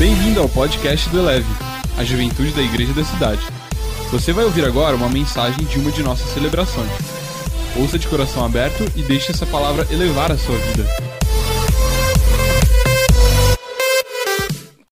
[0.00, 1.44] Bem-vindo ao podcast do Eleve,
[1.98, 3.42] a juventude da igreja da cidade.
[4.10, 6.90] Você vai ouvir agora uma mensagem de uma de nossas celebrações.
[7.78, 10.84] Ouça de coração aberto e deixe essa palavra elevar a sua vida.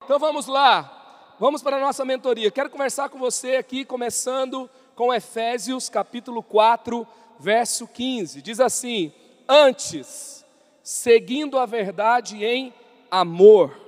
[0.04, 2.50] Então vamos lá, vamos para a nossa mentoria.
[2.50, 7.06] Quero conversar com você aqui, começando com Efésios capítulo 4,
[7.40, 8.42] verso 15.
[8.42, 9.10] Diz assim:
[9.48, 10.44] Antes,
[10.82, 12.74] seguindo a verdade em
[13.10, 13.87] amor,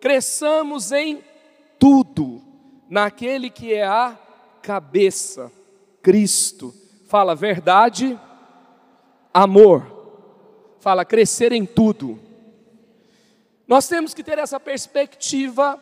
[0.00, 1.22] cresçamos em
[1.78, 2.42] tudo
[2.88, 4.18] naquele que é a
[4.62, 5.52] cabeça,
[6.02, 6.74] Cristo.
[7.06, 8.18] Fala verdade,
[9.32, 9.98] amor.
[10.80, 12.18] Fala crescer em tudo.
[13.68, 15.78] Nós temos que ter essa perspectiva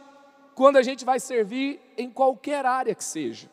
[0.55, 3.49] quando a gente vai servir em qualquer área que seja.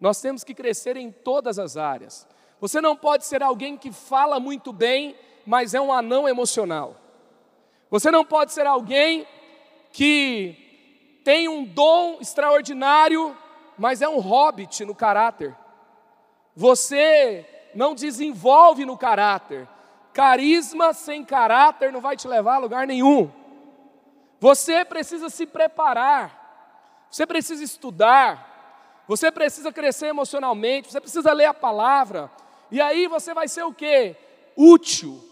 [0.00, 2.26] Nós temos que crescer em todas as áreas.
[2.60, 5.14] Você não pode ser alguém que fala muito bem,
[5.46, 6.96] mas é um anão emocional.
[7.90, 9.26] Você não pode ser alguém
[9.94, 13.34] que tem um dom extraordinário,
[13.78, 15.56] mas é um hobbit no caráter.
[16.52, 19.68] Você não desenvolve no caráter.
[20.12, 23.30] Carisma sem caráter não vai te levar a lugar nenhum.
[24.40, 31.54] Você precisa se preparar, você precisa estudar, você precisa crescer emocionalmente, você precisa ler a
[31.54, 32.28] palavra,
[32.68, 34.16] e aí você vai ser o que?
[34.56, 35.22] Útil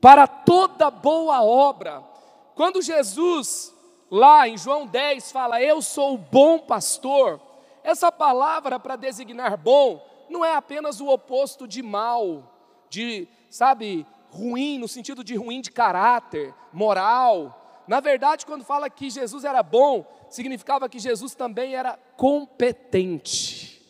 [0.00, 2.13] para toda boa obra.
[2.54, 3.74] Quando Jesus,
[4.10, 7.40] lá em João 10, fala, Eu sou o bom pastor,
[7.82, 12.50] essa palavra para designar bom não é apenas o oposto de mal,
[12.88, 19.10] de, sabe, ruim, no sentido de ruim de caráter, moral, na verdade, quando fala que
[19.10, 23.82] Jesus era bom, significava que Jesus também era competente.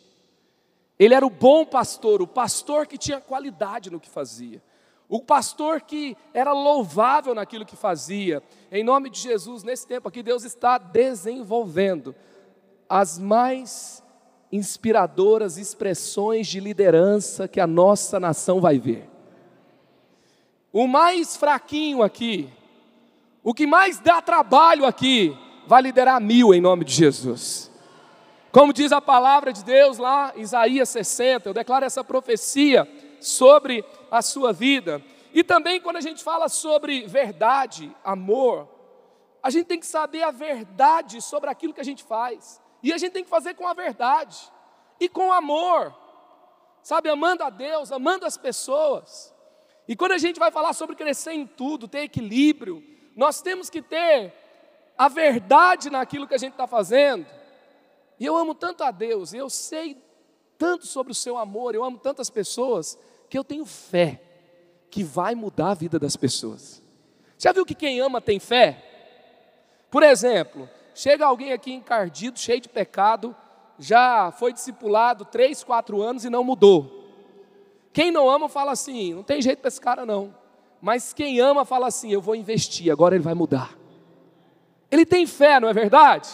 [0.98, 4.62] Ele era o bom pastor, o pastor que tinha qualidade no que fazia.
[5.15, 8.43] O pastor que era louvável naquilo que fazia.
[8.69, 12.17] Em nome de Jesus, nesse tempo aqui, Deus está desenvolvendo
[12.89, 14.03] as mais
[14.51, 19.08] inspiradoras expressões de liderança que a nossa nação vai ver.
[20.73, 22.51] O mais fraquinho aqui,
[23.41, 25.33] o que mais dá trabalho aqui
[25.64, 27.70] vai liderar mil em nome de Jesus.
[28.51, 32.85] Como diz a palavra de Deus lá, Isaías 60, eu declaro essa profecia
[33.27, 35.02] sobre a sua vida.
[35.33, 38.68] E também quando a gente fala sobre verdade, amor,
[39.42, 42.61] a gente tem que saber a verdade sobre aquilo que a gente faz.
[42.83, 44.39] E a gente tem que fazer com a verdade
[45.01, 45.95] e com amor.
[46.83, 49.34] Sabe, amando a Deus, amando as pessoas.
[49.89, 52.83] E quando a gente vai falar sobre crescer em tudo, ter equilíbrio,
[53.17, 54.33] nós temos que ter
[54.96, 57.27] a verdade naquilo que a gente está fazendo.
[58.18, 60.02] E eu amo tanto a Deus, eu sei
[60.57, 62.98] tanto sobre o seu amor, eu amo tantas pessoas,
[63.34, 64.20] que eu tenho fé
[64.89, 66.80] que vai mudar a vida das pessoas.
[67.36, 68.80] Já viu que quem ama tem fé?
[69.90, 73.34] Por exemplo, chega alguém aqui encardido, cheio de pecado,
[73.77, 77.11] já foi discipulado três, quatro anos e não mudou.
[77.92, 80.33] Quem não ama fala assim: não tem jeito para esse cara não.
[80.80, 83.77] Mas quem ama fala assim: eu vou investir, agora ele vai mudar.
[84.92, 86.28] Ele tem fé, não é verdade?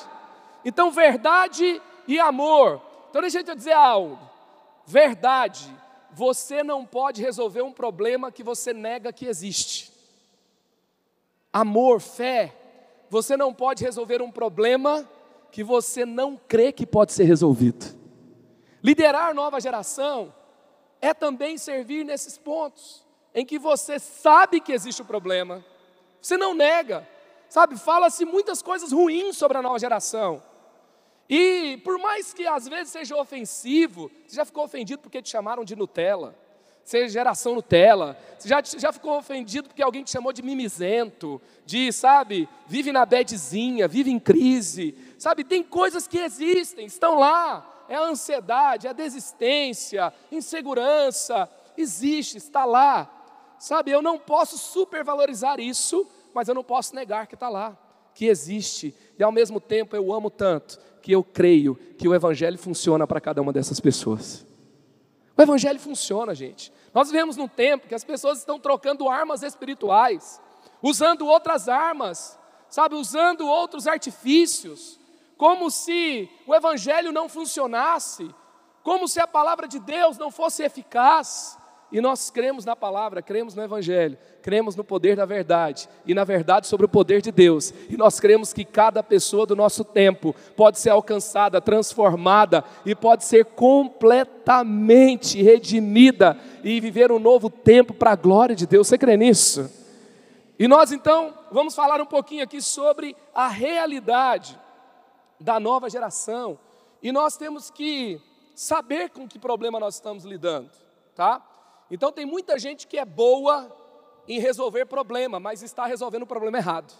[0.62, 2.78] Então, verdade e amor.
[3.08, 4.18] Então, deixa eu te dizer algo.
[4.84, 5.66] Verdade,
[6.12, 9.92] você não pode resolver um problema que você nega que existe.
[11.52, 12.54] Amor, fé,
[13.08, 15.08] você não pode resolver um problema
[15.50, 17.98] que você não crê que pode ser resolvido.
[18.82, 20.32] Liderar nova geração
[21.00, 23.04] é também servir nesses pontos
[23.34, 25.64] em que você sabe que existe o problema,
[26.20, 27.06] você não nega,
[27.48, 27.76] sabe?
[27.78, 30.42] Fala-se muitas coisas ruins sobre a nova geração.
[31.30, 35.64] E por mais que às vezes seja ofensivo, você já ficou ofendido porque te chamaram
[35.64, 36.36] de Nutella,
[36.82, 41.92] seja geração Nutella, você já, já ficou ofendido porque alguém te chamou de mimizento, de,
[41.92, 45.44] sabe, vive na bedzinha, vive em crise, sabe?
[45.44, 51.48] Tem coisas que existem, estão lá, é a ansiedade, é a desistência, insegurança,
[51.78, 53.08] existe, está lá.
[53.56, 56.04] Sabe, eu não posso supervalorizar isso,
[56.34, 57.78] mas eu não posso negar que está lá,
[58.14, 58.92] que existe.
[59.16, 63.20] E ao mesmo tempo eu amo tanto que eu creio que o Evangelho funciona para
[63.20, 64.46] cada uma dessas pessoas.
[65.36, 66.72] O Evangelho funciona, gente.
[66.92, 70.40] Nós vivemos num tempo que as pessoas estão trocando armas espirituais,
[70.82, 72.38] usando outras armas,
[72.68, 74.98] sabe, usando outros artifícios,
[75.36, 78.28] como se o Evangelho não funcionasse,
[78.82, 81.58] como se a palavra de Deus não fosse eficaz.
[81.92, 86.22] E nós cremos na palavra, cremos no Evangelho, cremos no poder da verdade e na
[86.22, 87.74] verdade sobre o poder de Deus.
[87.88, 93.24] E nós cremos que cada pessoa do nosso tempo pode ser alcançada, transformada e pode
[93.24, 98.86] ser completamente redimida e viver um novo tempo para a glória de Deus.
[98.86, 99.68] Você crê nisso?
[100.58, 104.56] E nós então vamos falar um pouquinho aqui sobre a realidade
[105.40, 106.58] da nova geração.
[107.02, 108.20] E nós temos que
[108.54, 110.70] saber com que problema nós estamos lidando,
[111.16, 111.42] tá?
[111.90, 113.76] Então tem muita gente que é boa
[114.28, 116.92] em resolver problema, mas está resolvendo o problema errado.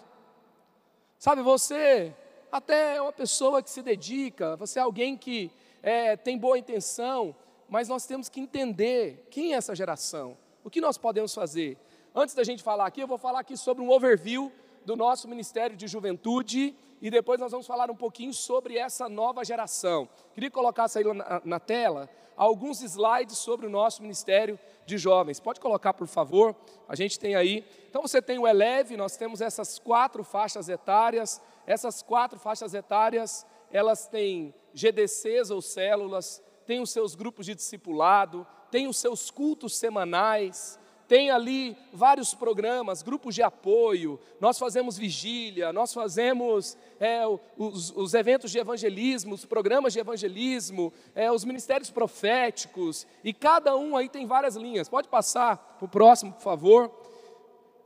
[1.17, 2.13] Sabe, você
[2.51, 5.49] até é uma pessoa que se dedica, você é alguém que
[5.81, 7.33] é, tem boa intenção,
[7.69, 11.77] mas nós temos que entender quem é essa geração, o que nós podemos fazer.
[12.13, 14.51] Antes da gente falar aqui, eu vou falar aqui sobre um overview
[14.85, 19.43] do nosso Ministério de Juventude e depois nós vamos falar um pouquinho sobre essa nova
[19.43, 20.07] geração.
[20.33, 25.39] Queria colocar aí na, na tela, alguns slides sobre o nosso Ministério de Jovens.
[25.39, 26.55] Pode colocar, por favor?
[26.87, 27.65] A gente tem aí.
[27.89, 31.41] Então você tem o Eleve, nós temos essas quatro faixas etárias.
[31.65, 38.45] Essas quatro faixas etárias, elas têm GDCs ou células, têm os seus grupos de discipulado,
[38.69, 40.79] têm os seus cultos semanais,
[41.11, 47.23] tem ali vários programas, grupos de apoio, nós fazemos vigília, nós fazemos é,
[47.57, 53.75] os, os, eventos de evangelismo, os programas de evangelismo, é, os ministérios proféticos, e cada
[53.75, 54.87] um aí tem várias linhas.
[54.87, 56.89] Pode passar para o próximo, por favor.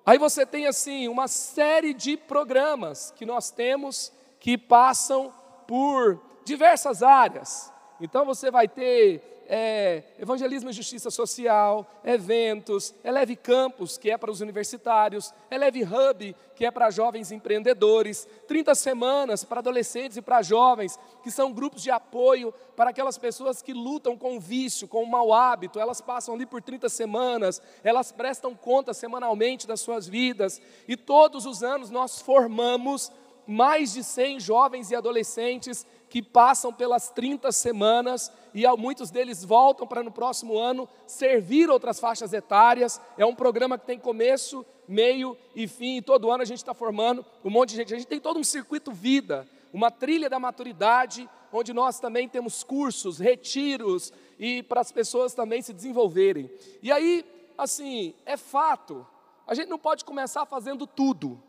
[0.06, 5.33] Aí você tem assim uma série de programas que nós temos que passam
[5.68, 7.74] por diversas áreas.
[8.00, 14.31] Então você vai ter é, evangelismo e justiça social, eventos, Eleve Campus, que é para
[14.31, 20.42] os universitários, Eleve Hub, que é para jovens empreendedores, 30 semanas para adolescentes e para
[20.42, 25.03] jovens, que são grupos de apoio para aquelas pessoas que lutam com o vício, com
[25.03, 30.07] o mau hábito, elas passam ali por 30 semanas, elas prestam conta semanalmente das suas
[30.07, 33.12] vidas, e todos os anos nós formamos
[33.47, 39.85] mais de 100 jovens e adolescentes que passam pelas 30 semanas e muitos deles voltam
[39.85, 43.01] para no próximo ano servir outras faixas etárias.
[43.17, 46.73] É um programa que tem começo, meio e fim, e todo ano a gente está
[46.73, 47.94] formando um monte de gente.
[47.94, 52.63] A gente tem todo um circuito vida, uma trilha da maturidade, onde nós também temos
[52.63, 56.50] cursos, retiros, e para as pessoas também se desenvolverem.
[56.81, 57.25] E aí,
[57.57, 59.06] assim, é fato,
[59.45, 61.44] a gente não pode começar fazendo tudo.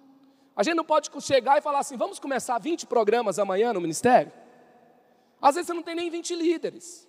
[0.56, 4.32] A gente não pode chegar e falar assim, vamos começar 20 programas amanhã no ministério?
[5.46, 7.08] Às vezes você não tem nem 20 líderes.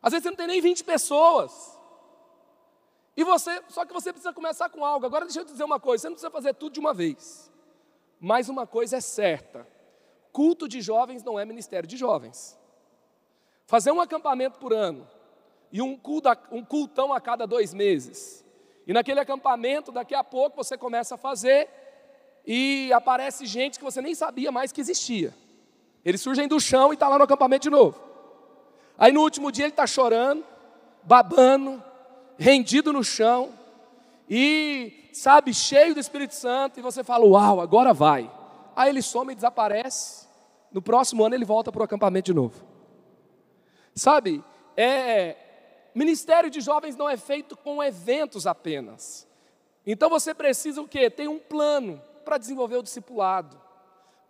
[0.00, 1.78] Às vezes você não tem nem 20 pessoas.
[3.14, 5.04] E você, só que você precisa começar com algo.
[5.04, 7.52] Agora deixa eu te dizer uma coisa, você não precisa fazer tudo de uma vez.
[8.18, 9.68] Mas uma coisa é certa:
[10.32, 12.58] culto de jovens não é ministério de jovens.
[13.66, 15.06] Fazer um acampamento por ano
[15.70, 16.00] e um,
[16.50, 18.42] um cultão a cada dois meses.
[18.86, 21.68] E naquele acampamento, daqui a pouco você começa a fazer
[22.46, 25.41] e aparece gente que você nem sabia mais que existia.
[26.04, 28.00] Eles surgem do chão e está lá no acampamento de novo.
[28.98, 30.44] Aí no último dia ele está chorando,
[31.02, 31.82] babando,
[32.36, 33.50] rendido no chão,
[34.28, 38.30] e, sabe, cheio do Espírito Santo, e você fala, uau, agora vai.
[38.74, 40.26] Aí ele some e desaparece.
[40.72, 42.64] No próximo ano ele volta para o acampamento de novo.
[43.94, 44.42] Sabe,
[44.76, 45.36] é,
[45.94, 49.28] ministério de jovens não é feito com eventos apenas.
[49.86, 51.10] Então você precisa o quê?
[51.10, 53.61] Tem um plano para desenvolver o discipulado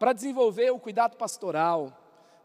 [0.03, 1.97] para desenvolver o cuidado pastoral,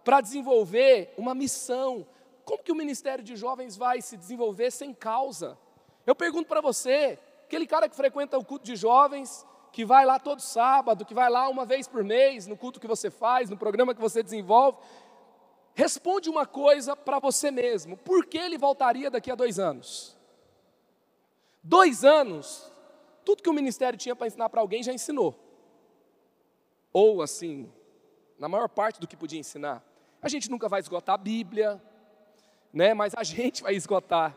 [0.03, 2.05] para desenvolver uma missão.
[2.45, 5.57] Como que o ministério de jovens vai se desenvolver sem causa?
[6.05, 10.19] Eu pergunto para você, aquele cara que frequenta o culto de jovens, que vai lá
[10.19, 13.57] todo sábado, que vai lá uma vez por mês, no culto que você faz, no
[13.57, 14.77] programa que você desenvolve,
[15.73, 20.15] responde uma coisa para você mesmo: por que ele voltaria daqui a dois anos?
[21.63, 22.71] Dois anos,
[23.25, 25.46] tudo que o ministério tinha para ensinar para alguém já ensinou
[26.91, 27.71] ou assim,
[28.37, 29.83] na maior parte do que podia ensinar.
[30.21, 31.81] A gente nunca vai esgotar a Bíblia,
[32.73, 32.93] né?
[32.93, 34.35] Mas a gente vai esgotar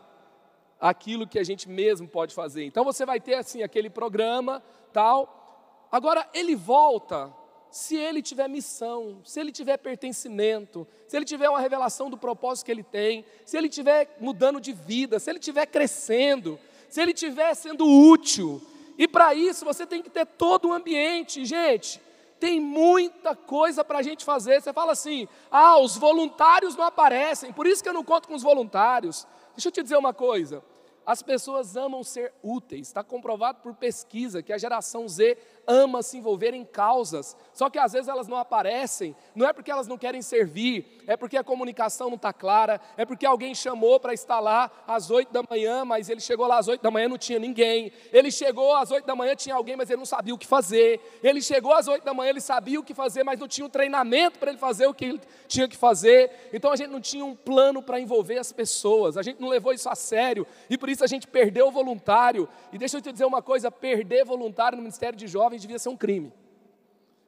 [0.79, 2.65] aquilo que a gente mesmo pode fazer.
[2.65, 5.87] Então você vai ter assim aquele programa, tal.
[5.91, 7.31] Agora ele volta
[7.69, 12.65] se ele tiver missão, se ele tiver pertencimento, se ele tiver uma revelação do propósito
[12.65, 17.13] que ele tem, se ele tiver mudando de vida, se ele tiver crescendo, se ele
[17.13, 18.61] tiver sendo útil.
[18.97, 22.01] E para isso você tem que ter todo o ambiente, gente.
[22.41, 24.59] Tem muita coisa para a gente fazer.
[24.59, 28.33] Você fala assim: ah, os voluntários não aparecem, por isso que eu não conto com
[28.33, 29.27] os voluntários.
[29.55, 30.63] Deixa eu te dizer uma coisa:
[31.05, 32.87] as pessoas amam ser úteis.
[32.87, 35.37] Está comprovado por pesquisa que a geração Z
[35.71, 39.71] ama se envolver em causas, só que às vezes elas não aparecem, não é porque
[39.71, 43.99] elas não querem servir, é porque a comunicação não está clara, é porque alguém chamou
[43.99, 47.07] para estar lá às oito da manhã, mas ele chegou lá às oito da manhã
[47.07, 50.33] não tinha ninguém, ele chegou às oito da manhã tinha alguém, mas ele não sabia
[50.33, 53.39] o que fazer, ele chegou às oito da manhã, ele sabia o que fazer, mas
[53.39, 56.75] não tinha um treinamento para ele fazer o que ele tinha que fazer, então a
[56.75, 59.95] gente não tinha um plano para envolver as pessoas, a gente não levou isso a
[59.95, 63.41] sério, e por isso a gente perdeu o voluntário, e deixa eu te dizer uma
[63.41, 66.33] coisa, perder voluntário no Ministério de Jovens devia ser um crime.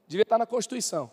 [0.08, 1.10] Devia estar na Constituição.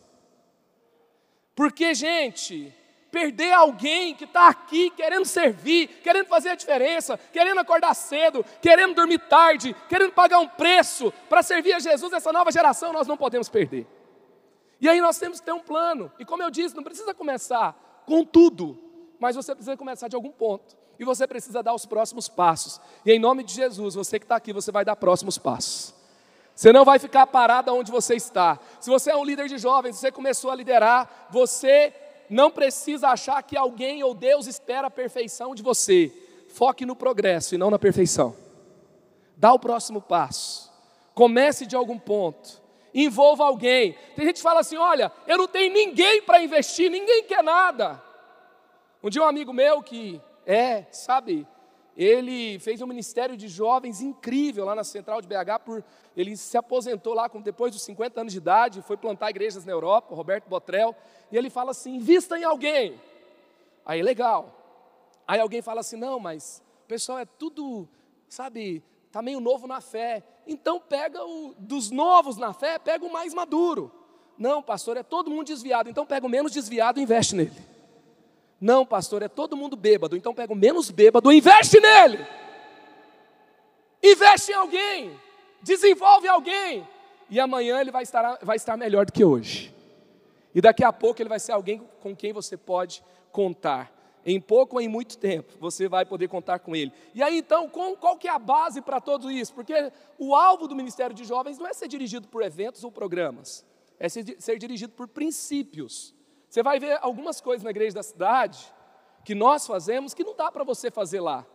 [1.54, 2.74] Porque, gente,
[3.10, 8.94] perder alguém que está aqui querendo servir, querendo fazer a diferença, querendo acordar cedo, querendo
[8.94, 13.16] dormir tarde, querendo pagar um preço para servir a Jesus, essa nova geração, nós não
[13.16, 13.86] podemos perder.
[14.80, 16.10] E aí nós temos que ter um plano.
[16.18, 18.78] E como eu disse, não precisa começar com tudo,
[19.18, 20.76] mas você precisa começar de algum ponto.
[20.98, 22.80] E você precisa dar os próximos passos.
[23.04, 25.94] E em nome de Jesus, você que está aqui, você vai dar próximos passos.
[26.60, 28.58] Você não vai ficar parado onde você está.
[28.78, 31.90] Se você é um líder de jovens, você começou a liderar, você
[32.28, 36.12] não precisa achar que alguém ou Deus espera a perfeição de você.
[36.50, 38.36] Foque no progresso e não na perfeição.
[39.38, 40.70] Dá o próximo passo.
[41.14, 42.60] Comece de algum ponto.
[42.92, 43.96] Envolva alguém.
[44.14, 48.02] Tem gente que fala assim: olha, eu não tenho ninguém para investir, ninguém quer nada.
[49.02, 51.46] Um dia um amigo meu que é, sabe,
[52.02, 55.60] ele fez um ministério de jovens incrível lá na central de BH.
[55.62, 55.84] Por,
[56.16, 59.72] ele se aposentou lá com, depois dos 50 anos de idade, foi plantar igrejas na
[59.72, 60.96] Europa, Roberto Botrel.
[61.30, 62.98] E ele fala assim: invista em alguém.
[63.84, 64.56] Aí, legal.
[65.28, 67.86] Aí alguém fala assim: não, mas o pessoal é tudo,
[68.30, 70.24] sabe, está meio novo na fé.
[70.46, 73.92] Então pega o dos novos na fé, pega o mais maduro.
[74.38, 75.90] Não, pastor, é todo mundo desviado.
[75.90, 77.69] Então pega o menos desviado e investe nele.
[78.60, 82.26] Não, pastor, é todo mundo bêbado, então pega o menos bêbado investe nele.
[84.02, 85.20] Investe em alguém,
[85.62, 86.86] desenvolve alguém,
[87.28, 89.74] e amanhã ele vai estar, vai estar melhor do que hoje.
[90.54, 93.96] E daqui a pouco ele vai ser alguém com quem você pode contar.
[94.26, 96.92] Em pouco ou em muito tempo, você vai poder contar com ele.
[97.14, 99.54] E aí então, qual que é a base para tudo isso?
[99.54, 103.64] Porque o alvo do Ministério de Jovens não é ser dirigido por eventos ou programas,
[103.98, 106.14] é ser, ser dirigido por princípios.
[106.50, 108.58] Você vai ver algumas coisas na igreja da cidade
[109.24, 111.46] que nós fazemos que não dá para você fazer lá.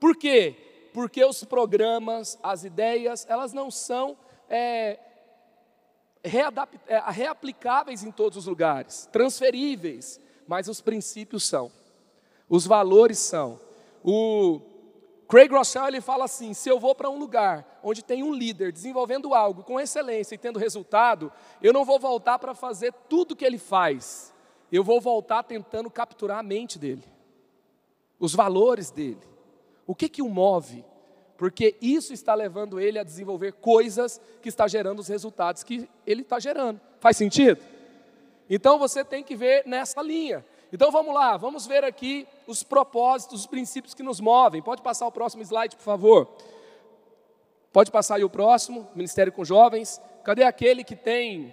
[0.00, 0.56] Por quê?
[0.94, 4.16] Porque os programas, as ideias, elas não são
[4.48, 4.98] é,
[6.24, 10.18] é, reaplicáveis em todos os lugares, transferíveis,
[10.48, 11.70] mas os princípios são,
[12.48, 13.60] os valores são.
[14.02, 14.58] O
[15.30, 18.72] Craig Rochelle ele fala assim: se eu vou para um lugar onde tem um líder
[18.72, 21.32] desenvolvendo algo com excelência e tendo resultado,
[21.62, 24.34] eu não vou voltar para fazer tudo que ele faz.
[24.72, 27.04] Eu vou voltar tentando capturar a mente dele,
[28.18, 29.22] os valores dele,
[29.86, 30.84] o que que o move,
[31.36, 36.22] porque isso está levando ele a desenvolver coisas que está gerando os resultados que ele
[36.22, 36.80] está gerando.
[36.98, 37.60] Faz sentido?
[38.48, 40.44] Então você tem que ver nessa linha.
[40.72, 44.62] Então vamos lá, vamos ver aqui os propósitos, os princípios que nos movem.
[44.62, 46.28] Pode passar o próximo slide, por favor.
[47.72, 50.00] Pode passar aí o próximo, Ministério com Jovens.
[50.22, 51.52] Cadê aquele que tem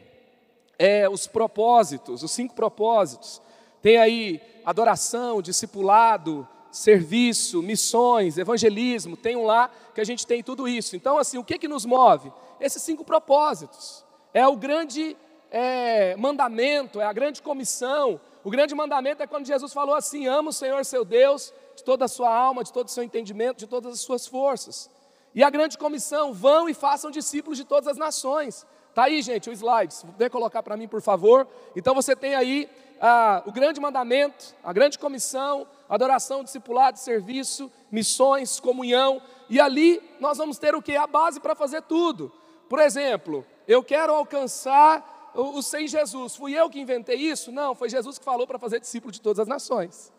[0.77, 3.41] é, os propósitos, os cinco propósitos?
[3.81, 9.17] Tem aí adoração, discipulado, serviço, missões, evangelismo.
[9.17, 10.95] Tem um lá que a gente tem tudo isso.
[10.95, 12.31] Então, assim, o que, que nos move?
[12.59, 14.05] Esses cinco propósitos.
[14.33, 15.17] É o grande
[15.49, 20.51] é, mandamento, é a grande comissão, o grande mandamento é quando Jesus falou assim: ama
[20.51, 23.67] o Senhor seu Deus de toda a sua alma, de todo o seu entendimento, de
[23.67, 24.89] todas as suas forças.
[25.35, 28.65] E a grande comissão: vão e façam discípulos de todas as nações.
[28.87, 29.93] Está aí, gente, o slide.
[29.93, 31.45] Se colocar para mim, por favor.
[31.75, 32.69] Então você tem aí
[33.01, 39.21] ah, o grande mandamento, a grande comissão, adoração, discipulado, serviço, missões, comunhão.
[39.49, 40.95] E ali nós vamos ter o que?
[40.95, 42.31] A base para fazer tudo.
[42.69, 46.35] Por exemplo, eu quero alcançar o, sem Jesus.
[46.35, 47.51] Fui eu que inventei isso?
[47.51, 50.11] Não, foi Jesus que falou para fazer discípulo de todas as nações.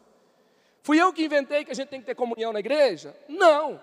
[0.82, 3.16] Fui eu que inventei que a gente tem que ter comunhão na igreja?
[3.28, 3.80] Não.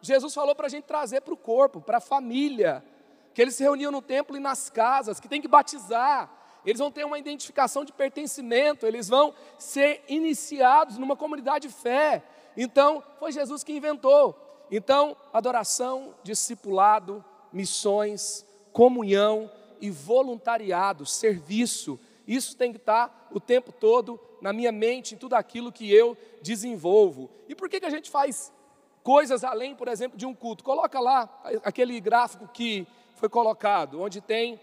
[0.00, 2.84] Jesus falou para a gente trazer para o corpo, para a família,
[3.32, 6.30] que eles se reuniam no templo e nas casas, que tem que batizar,
[6.64, 12.22] eles vão ter uma identificação de pertencimento, eles vão ser iniciados numa comunidade de fé.
[12.56, 14.34] Então, foi Jesus que inventou.
[14.70, 21.98] Então, adoração, discipulado, missões, comunhão, e voluntariado, serviço.
[22.26, 26.16] Isso tem que estar o tempo todo na minha mente, em tudo aquilo que eu
[26.42, 27.30] desenvolvo.
[27.48, 28.52] E por que, que a gente faz
[29.02, 30.64] coisas além, por exemplo, de um culto?
[30.64, 34.60] Coloca lá aquele gráfico que foi colocado, onde tem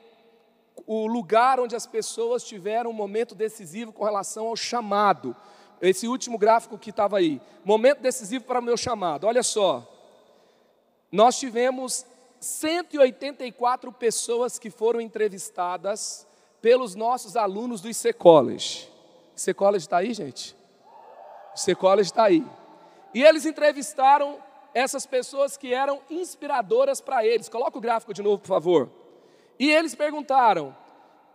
[0.86, 5.36] o lugar onde as pessoas tiveram um momento decisivo com relação ao chamado.
[5.82, 7.42] Esse último gráfico que estava aí.
[7.64, 9.28] Momento decisivo para o meu chamado.
[9.28, 9.88] Olha só.
[11.12, 12.06] Nós tivemos
[12.44, 16.28] 184 pessoas que foram entrevistadas
[16.62, 18.90] pelos nossos alunos do IC College.
[19.36, 20.56] IC College está aí, gente?
[21.56, 22.46] IC College está aí.
[23.14, 24.40] E eles entrevistaram
[24.74, 27.48] essas pessoas que eram inspiradoras para eles.
[27.48, 28.90] Coloca o gráfico de novo, por favor.
[29.58, 30.76] E eles perguntaram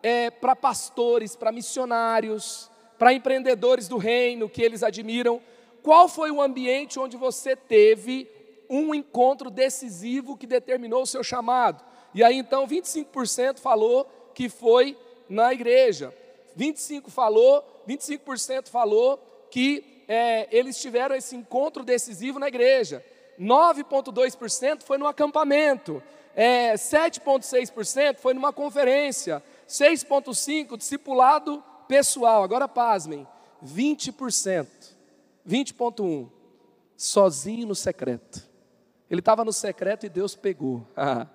[0.02, 5.40] é, para pastores, para missionários, para empreendedores do reino que eles admiram,
[5.82, 8.28] qual foi o ambiente onde você teve
[8.68, 11.84] um encontro decisivo que determinou o seu chamado?
[12.14, 14.96] E aí então 25% falou que foi
[15.28, 16.14] na igreja.
[16.56, 19.18] 25 falou, 25% falou
[19.50, 23.04] que é, eles tiveram esse encontro decisivo na igreja.
[23.38, 26.02] 9,2% foi no acampamento.
[26.34, 29.42] É, 7,6% foi numa conferência.
[29.68, 32.42] 6,5% discipulado pessoal.
[32.42, 33.26] Agora pasmem,
[33.64, 34.66] 20%.
[35.48, 36.30] 20,1%
[36.96, 38.47] sozinho no secreto.
[39.10, 40.86] Ele estava no secreto e Deus pegou.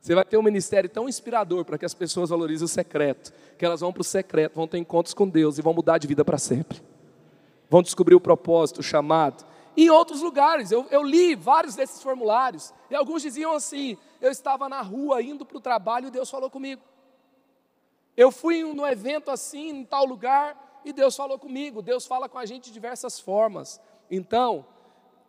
[0.00, 3.64] Você vai ter um ministério tão inspirador para que as pessoas valorizem o secreto, que
[3.64, 6.24] elas vão para o secreto, vão ter encontros com Deus e vão mudar de vida
[6.24, 6.82] para sempre.
[7.70, 9.46] Vão descobrir o propósito, o chamado.
[9.76, 14.68] Em outros lugares, eu, eu li vários desses formulários, e alguns diziam assim: eu estava
[14.68, 16.82] na rua indo para o trabalho e Deus falou comigo.
[18.16, 21.80] Eu fui no evento assim, em tal lugar, e Deus falou comigo.
[21.80, 23.80] Deus fala com a gente de diversas formas.
[24.10, 24.66] Então,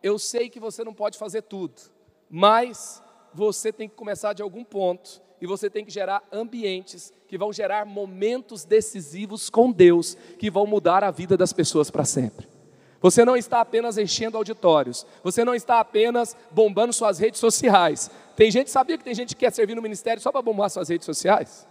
[0.04, 1.80] eu sei que você não pode fazer tudo,
[2.28, 7.38] mas você tem que começar de algum ponto e você tem que gerar ambientes que
[7.38, 12.46] vão gerar momentos decisivos com Deus, que vão mudar a vida das pessoas para sempre.
[13.00, 18.10] Você não está apenas enchendo auditórios, você não está apenas bombando suas redes sociais.
[18.36, 20.90] Tem gente, sabia que tem gente que quer servir no ministério só para bombar suas
[20.90, 21.66] redes sociais?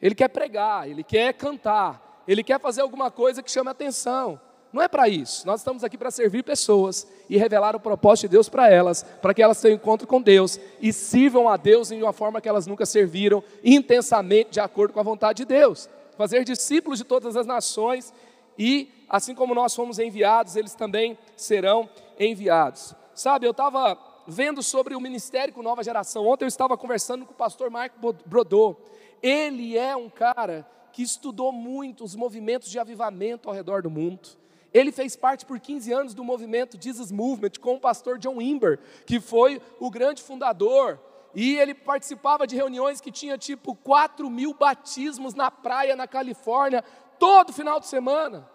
[0.00, 4.40] Ele quer pregar, ele quer cantar, ele quer fazer alguma coisa que chame atenção.
[4.72, 5.46] Não é para isso.
[5.46, 9.34] Nós estamos aqui para servir pessoas e revelar o propósito de Deus para elas, para
[9.34, 12.66] que elas tenham encontro com Deus e sirvam a Deus em uma forma que elas
[12.66, 15.90] nunca serviram, intensamente de acordo com a vontade de Deus.
[16.16, 18.14] Fazer discípulos de todas as nações
[18.58, 21.88] e, assim como nós fomos enviados, eles também serão
[22.18, 22.94] enviados.
[23.14, 26.26] Sabe, eu estava vendo sobre o ministério com nova geração.
[26.26, 28.76] Ontem eu estava conversando com o pastor Marco Brodô.
[29.22, 34.41] Ele é um cara que estudou muito os movimentos de avivamento ao redor do mundo.
[34.72, 38.78] Ele fez parte por 15 anos do movimento Jesus Movement com o pastor John Imber,
[39.06, 40.98] que foi o grande fundador.
[41.34, 46.82] E ele participava de reuniões que tinha tipo 4 mil batismos na praia na Califórnia,
[47.18, 48.48] todo final de semana.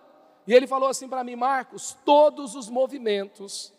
[0.47, 3.73] E ele falou assim para mim, Marcos, todos os movimentos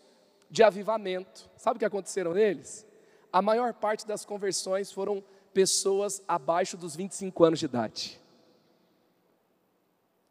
[0.49, 2.85] de avivamento, sabe o que aconteceram neles?
[3.31, 8.19] A maior parte das conversões foram pessoas abaixo dos 25 anos de idade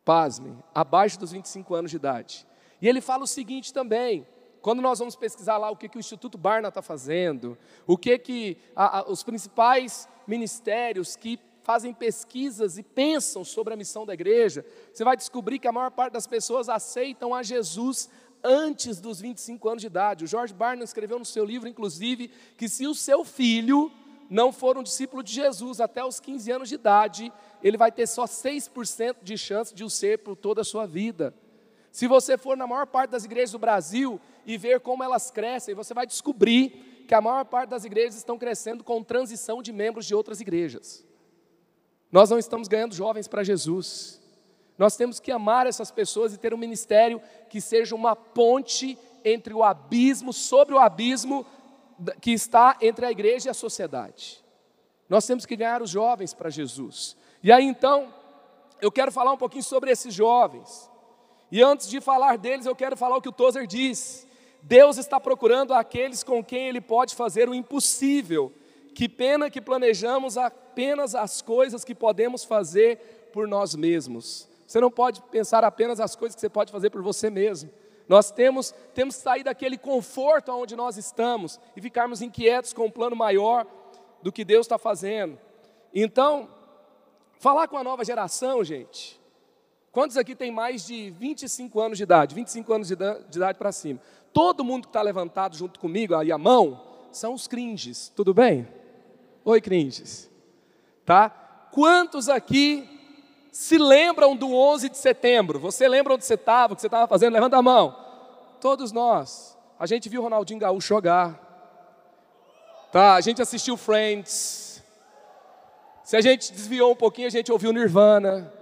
[0.09, 2.47] pasmem, abaixo dos 25 anos de idade.
[2.81, 4.27] E ele fala o seguinte também,
[4.63, 8.19] quando nós vamos pesquisar lá o que, que o Instituto Barna está fazendo, o que,
[8.19, 14.15] que a, a, os principais ministérios que fazem pesquisas e pensam sobre a missão da
[14.15, 18.09] igreja, você vai descobrir que a maior parte das pessoas aceitam a Jesus
[18.43, 20.25] antes dos 25 anos de idade.
[20.25, 23.93] O George Barna escreveu no seu livro, inclusive, que se o seu filho
[24.29, 28.07] não for um discípulo de Jesus até os 15 anos de idade, ele vai ter
[28.07, 31.35] só 6% de chance de o ser por toda a sua vida.
[31.91, 35.75] Se você for na maior parte das igrejas do Brasil e ver como elas crescem,
[35.75, 40.05] você vai descobrir que a maior parte das igrejas estão crescendo com transição de membros
[40.07, 41.05] de outras igrejas.
[42.13, 44.21] Nós não estamos ganhando jovens para Jesus.
[44.77, 49.53] Nós temos que amar essas pessoas e ter um ministério que seja uma ponte entre
[49.53, 51.45] o abismo, sobre o abismo
[52.21, 54.45] que está entre a igreja e a sociedade.
[55.09, 57.17] Nós temos que ganhar os jovens para Jesus.
[57.43, 58.13] E aí então,
[58.81, 60.91] eu quero falar um pouquinho sobre esses jovens.
[61.51, 64.27] E antes de falar deles, eu quero falar o que o Tozer diz.
[64.63, 68.53] Deus está procurando aqueles com quem Ele pode fazer o impossível.
[68.95, 74.49] Que pena que planejamos apenas as coisas que podemos fazer por nós mesmos.
[74.67, 77.71] Você não pode pensar apenas as coisas que você pode fazer por você mesmo.
[78.09, 82.91] Nós temos, temos que sair daquele conforto onde nós estamos e ficarmos inquietos com um
[82.91, 83.67] plano maior
[84.23, 85.39] do que Deus está fazendo.
[85.95, 86.49] Então,
[87.39, 89.21] falar com a nova geração, gente.
[89.93, 92.35] Quantos aqui tem mais de 25 anos de idade?
[92.35, 94.01] 25 anos de idade para cima.
[94.33, 96.81] Todo mundo que está levantado junto comigo, aí a mão,
[97.13, 98.69] são os cringes, tudo bem?
[99.45, 100.31] Oi, cringes.
[101.05, 101.31] Tá?
[101.73, 102.98] Quantos aqui
[103.51, 105.59] se lembram do 11 de setembro?
[105.59, 107.33] Você lembra onde você estava, o que você estava fazendo?
[107.33, 107.97] Levanta a mão.
[108.61, 109.57] Todos nós.
[109.79, 111.47] A gente viu Ronaldinho Gaúcho jogar.
[112.91, 114.83] Tá, a gente assistiu Friends.
[116.03, 118.53] Se a gente desviou um pouquinho, a gente ouviu Nirvana,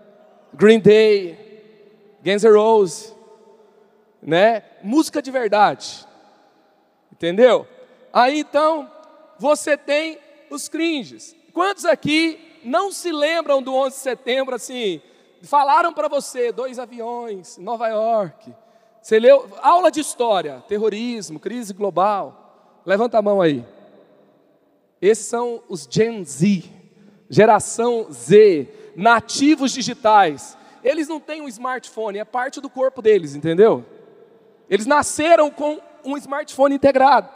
[0.52, 1.38] Green Day,
[2.24, 3.14] Guns N' Roses,
[4.20, 4.64] né?
[4.82, 6.06] Música de verdade.
[7.12, 7.66] Entendeu?
[8.12, 8.90] Aí então,
[9.38, 10.18] você tem
[10.50, 11.36] os cringes.
[11.52, 15.00] Quantos aqui não se lembram do 11 de setembro assim?
[15.42, 18.52] Falaram para você, dois aviões, Nova York.
[19.00, 22.80] Você leu aula de história, terrorismo, crise global.
[22.84, 23.64] Levanta a mão aí.
[25.00, 26.64] Esses são os Gen Z,
[27.30, 30.58] geração Z, nativos digitais.
[30.82, 33.84] Eles não têm um smartphone, é parte do corpo deles, entendeu?
[34.68, 37.28] Eles nasceram com um smartphone integrado.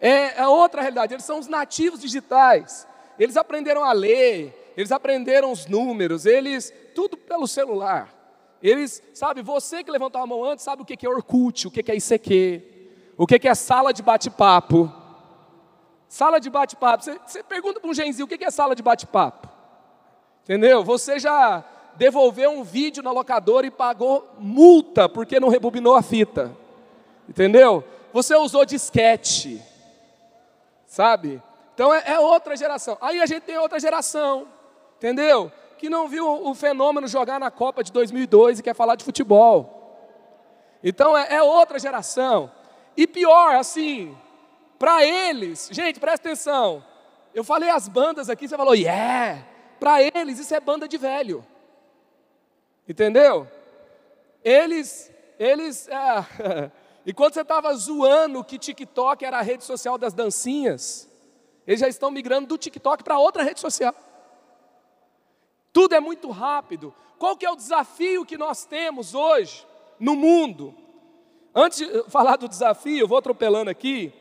[0.00, 2.86] É, é outra realidade, eles são os nativos digitais.
[3.18, 8.12] Eles aprenderam a ler, eles aprenderam os números, eles, tudo pelo celular.
[8.62, 11.90] Eles, sabe, você que levantou a mão antes, sabe o que é Orkut, o que
[11.90, 12.62] é ICQ,
[13.16, 14.92] o que é sala de bate-papo.
[16.08, 19.48] Sala de bate-papo, você, você pergunta para um genzinho o que é sala de bate-papo.
[20.44, 20.84] Entendeu?
[20.84, 21.64] Você já
[21.96, 26.56] devolveu um vídeo na locadora e pagou multa porque não rebobinou a fita.
[27.28, 27.84] Entendeu?
[28.12, 29.62] Você usou disquete.
[30.86, 31.42] Sabe?
[31.82, 32.96] Então é, é, outra geração.
[33.00, 34.46] Aí a gente tem outra geração.
[34.98, 35.50] Entendeu?
[35.76, 40.78] Que não viu o fenômeno jogar na Copa de 2002 e quer falar de futebol.
[40.80, 42.52] Então é, é outra geração.
[42.96, 44.16] E pior, assim,
[44.78, 46.84] para eles, gente, presta atenção.
[47.34, 49.44] Eu falei as bandas aqui, você falou, yeah.
[49.80, 51.44] Para eles, isso é banda de velho.
[52.88, 53.48] Entendeu?
[54.44, 56.70] Eles, eles, é,
[57.04, 61.10] e quando você estava zoando que TikTok era a rede social das dancinhas,
[61.66, 63.94] eles já estão migrando do TikTok para outra rede social.
[65.72, 66.94] Tudo é muito rápido.
[67.18, 69.66] Qual que é o desafio que nós temos hoje
[69.98, 70.74] no mundo?
[71.54, 74.12] Antes de falar do desafio, vou atropelando aqui.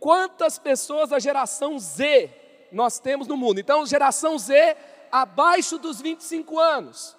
[0.00, 2.30] Quantas pessoas da geração Z
[2.72, 3.58] nós temos no mundo?
[3.58, 4.76] Então, geração Z
[5.10, 7.16] abaixo dos 25 anos.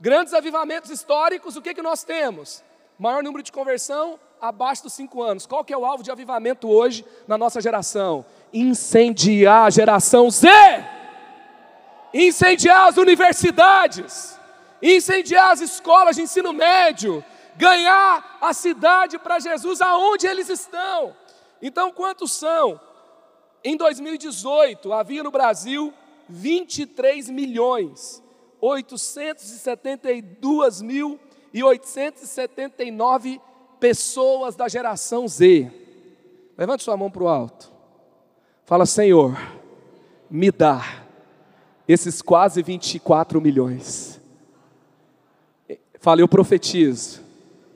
[0.00, 2.64] Grandes avivamentos históricos, o que, que nós temos?
[2.98, 5.46] Maior número de conversão abaixo dos 5 anos.
[5.46, 8.24] Qual que é o alvo de avivamento hoje na nossa geração?
[8.52, 10.48] Incendiar a geração Z.
[12.12, 14.38] Incendiar as universidades.
[14.82, 17.24] Incendiar as escolas de ensino médio.
[17.56, 21.14] Ganhar a cidade para Jesus aonde eles estão.
[21.60, 22.80] Então, quantos são?
[23.64, 25.94] Em 2018, havia no Brasil
[26.28, 28.22] 23 milhões
[28.62, 31.18] 872 mil
[31.52, 33.40] e 879
[33.80, 35.68] pessoas da geração Z.
[36.56, 37.71] Levante sua mão para o alto.
[38.72, 39.38] Fala, Senhor,
[40.30, 40.82] me dá
[41.86, 44.18] esses quase 24 milhões.
[46.00, 47.20] Fala, eu profetizo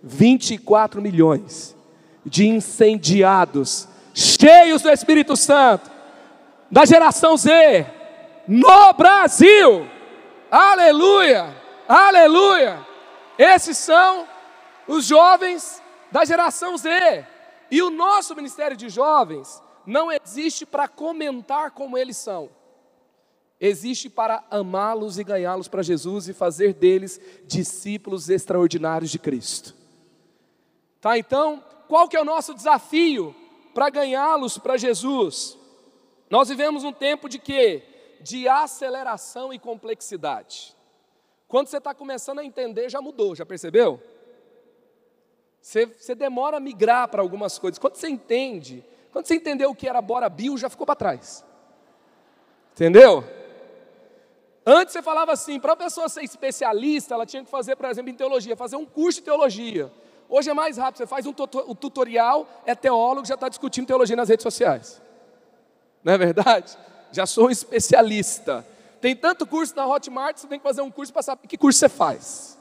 [0.02, 1.76] 24 milhões
[2.24, 5.90] de incendiados, cheios do Espírito Santo,
[6.70, 7.84] da geração Z,
[8.48, 9.86] no Brasil.
[10.50, 11.54] Aleluia!
[11.86, 12.78] Aleluia!
[13.36, 14.26] Esses são
[14.88, 17.26] os jovens da geração Z.
[17.70, 22.50] E o nosso ministério de jovens não existe para comentar como eles são.
[23.60, 29.74] Existe para amá-los e ganhá-los para Jesus e fazer deles discípulos extraordinários de Cristo.
[31.00, 31.16] Tá?
[31.16, 33.34] Então, qual que é o nosso desafio
[33.72, 35.56] para ganhá-los para Jesus?
[36.28, 37.82] Nós vivemos um tempo de quê?
[38.20, 40.74] de aceleração e complexidade.
[41.46, 44.02] Quando você está começando a entender, já mudou, já percebeu?
[45.60, 47.78] Você, você demora a migrar para algumas coisas.
[47.78, 48.84] Quando você entende,
[49.16, 51.42] quando você entendeu o que era Bora Bio, já ficou para trás.
[52.74, 53.24] Entendeu?
[54.66, 58.10] Antes você falava assim, para a pessoa ser especialista, ela tinha que fazer, por exemplo,
[58.10, 59.90] em teologia, fazer um curso de teologia.
[60.28, 64.28] Hoje é mais rápido, você faz um tutorial, é teólogo, já está discutindo teologia nas
[64.28, 65.00] redes sociais.
[66.04, 66.76] Não é verdade?
[67.10, 68.66] já sou um especialista.
[69.00, 71.78] Tem tanto curso na Hotmart, você tem que fazer um curso para saber que curso
[71.78, 72.58] você faz.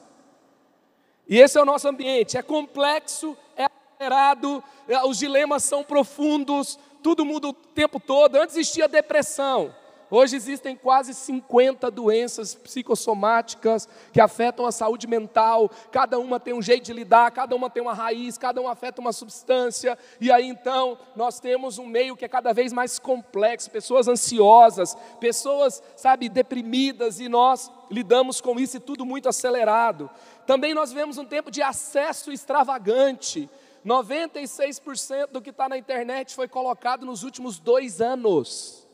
[1.27, 6.77] E esse é o nosso ambiente, é complexo, é acelerado, é, os dilemas são profundos,
[7.01, 8.35] tudo muda o tempo todo.
[8.35, 9.73] Antes existia depressão.
[10.11, 16.61] Hoje existem quase 50 doenças psicossomáticas que afetam a saúde mental, cada uma tem um
[16.61, 20.47] jeito de lidar, cada uma tem uma raiz, cada uma afeta uma substância, e aí
[20.47, 26.29] então nós temos um meio que é cada vez mais complexo, pessoas ansiosas, pessoas, sabe,
[26.29, 30.09] deprimidas, e nós lidamos com isso e tudo muito acelerado.
[30.45, 33.49] Também nós vemos um tempo de acesso extravagante.
[33.85, 38.87] 96% do que está na internet foi colocado nos últimos dois anos.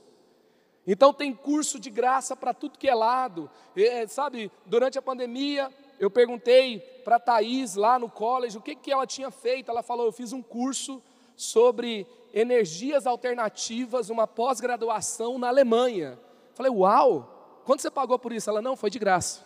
[0.86, 3.50] Então tem curso de graça para tudo que é lado.
[3.76, 8.76] É, sabe, durante a pandemia, eu perguntei para a Thaís lá no college o que,
[8.76, 9.72] que ela tinha feito.
[9.72, 11.02] Ela falou: eu fiz um curso
[11.36, 16.20] sobre energias alternativas, uma pós-graduação na Alemanha.
[16.54, 18.50] Falei, uau, quanto você pagou por isso?
[18.50, 19.46] Ela, não, foi de graça.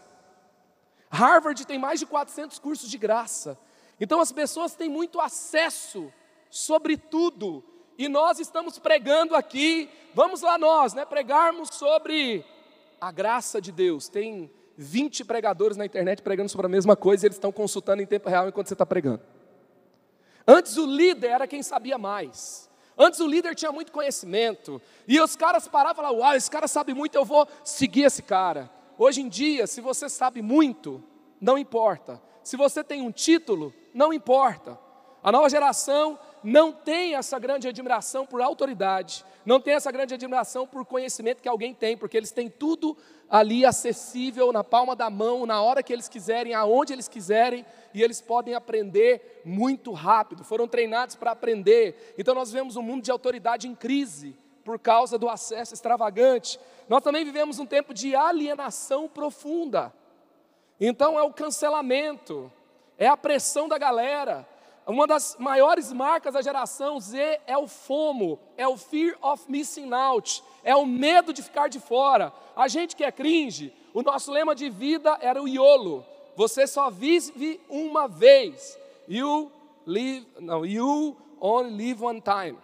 [1.10, 3.58] Harvard tem mais de 400 cursos de graça.
[3.99, 6.12] Então as pessoas têm muito acesso
[6.49, 7.63] sobre tudo
[7.97, 12.43] E nós estamos pregando aqui, vamos lá nós, né, pregarmos sobre
[12.99, 14.10] a graça de Deus.
[14.10, 18.05] Tem 20 pregadores na internet pregando sobre a mesma coisa e eles estão consultando em
[18.05, 19.21] tempo real enquanto você está pregando.
[20.45, 22.69] Antes o líder era quem sabia mais.
[22.97, 24.81] Antes o líder tinha muito conhecimento.
[25.08, 28.21] E os caras paravam e falavam, uau, esse cara sabe muito, eu vou seguir esse
[28.21, 28.69] cara.
[28.97, 31.03] Hoje em dia, se você sabe muito,
[31.39, 32.21] não importa.
[32.43, 34.77] Se você tem um título, não importa.
[35.23, 40.67] A nova geração não tem essa grande admiração por autoridade, não tem essa grande admiração
[40.67, 42.95] por conhecimento que alguém tem, porque eles têm tudo
[43.27, 48.03] ali acessível na palma da mão, na hora que eles quiserem, aonde eles quiserem, e
[48.03, 50.43] eles podem aprender muito rápido.
[50.43, 52.13] Foram treinados para aprender.
[52.17, 56.60] Então nós vemos um mundo de autoridade em crise por causa do acesso extravagante.
[56.88, 59.91] Nós também vivemos um tempo de alienação profunda.
[60.79, 62.51] Então é o cancelamento,
[62.97, 64.47] é a pressão da galera,
[64.88, 69.91] uma das maiores marcas da geração Z é o FOMO, é o Fear of Missing
[69.91, 72.31] Out, é o medo de ficar de fora.
[72.55, 76.05] A gente que é cringe, o nosso lema de vida era o YOLO.
[76.36, 78.77] Você só vive uma vez.
[79.08, 79.51] You
[79.88, 82.58] live, não, you only live one time.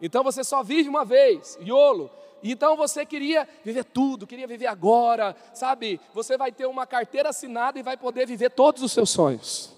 [0.00, 2.10] Então você só vive uma vez, YOLO.
[2.42, 6.00] Então você queria viver tudo, queria viver agora, sabe?
[6.14, 9.75] Você vai ter uma carteira assinada e vai poder viver todos os seus sonhos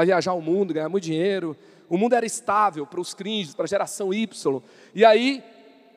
[0.00, 1.54] vai viajar o mundo, ganhar muito dinheiro.
[1.86, 4.62] O mundo era estável para os cringes, para a geração Y.
[4.94, 5.44] E aí,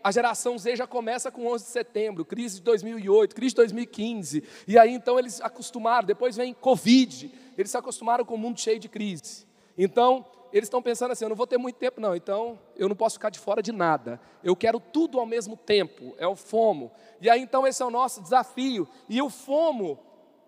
[0.04, 4.44] a geração Z já começa com 11 de setembro, crise de 2008, crise de 2015.
[4.68, 6.06] E aí, então, eles acostumaram.
[6.06, 7.34] Depois vem Covid.
[7.58, 9.48] Eles se acostumaram com o mundo cheio de crise.
[9.78, 12.96] Então, eles estão pensando assim: eu não vou ter muito tempo, não, então eu não
[12.98, 14.20] posso ficar de fora de nada.
[14.44, 16.14] Eu quero tudo ao mesmo tempo.
[16.18, 16.92] É o FOMO.
[17.22, 18.86] E aí, então, esse é o nosso desafio.
[19.08, 19.98] E o FOMO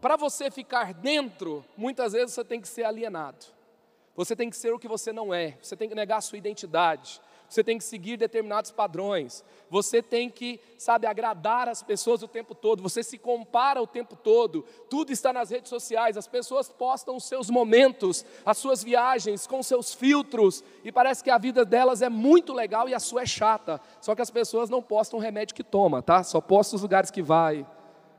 [0.06, 3.44] para você ficar dentro, muitas vezes você tem que ser alienado.
[4.16, 5.58] Você tem que ser o que você não é.
[5.60, 7.20] Você tem que negar a sua identidade.
[7.50, 9.44] Você tem que seguir determinados padrões.
[9.68, 12.84] Você tem que, sabe, agradar as pessoas o tempo todo.
[12.84, 14.64] Você se compara o tempo todo.
[14.92, 16.18] Tudo está nas redes sociais.
[16.18, 20.64] As pessoas postam os seus momentos, as suas viagens com seus filtros.
[20.84, 23.82] E parece que a vida delas é muito legal e a sua é chata.
[24.00, 26.24] Só que as pessoas não postam o remédio que toma, tá?
[26.24, 27.66] Só postam os lugares que vai,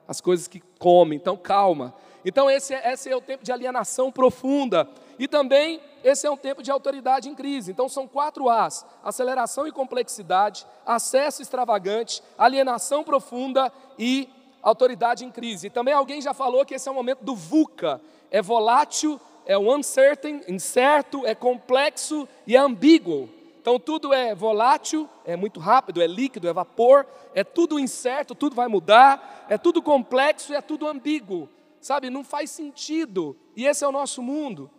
[0.06, 1.16] as coisas que come.
[1.16, 1.94] Então, calma.
[2.24, 4.88] Então, esse, é, esse é o tempo de alienação profunda.
[5.18, 7.70] E também, esse é um tempo de autoridade em crise.
[7.70, 14.28] Então, são quatro As: aceleração e complexidade, acesso extravagante, alienação profunda e
[14.62, 15.68] autoridade em crise.
[15.68, 19.56] E também alguém já falou que esse é o momento do VUCA: é volátil, é
[19.56, 23.35] uncertain, incerto, é complexo e é ambíguo.
[23.66, 28.54] Então tudo é volátil, é muito rápido, é líquido, é vapor, é tudo incerto, tudo
[28.54, 31.48] vai mudar, é tudo complexo e é tudo ambíguo.
[31.80, 33.36] Sabe, não faz sentido.
[33.56, 34.70] E esse é o nosso mundo.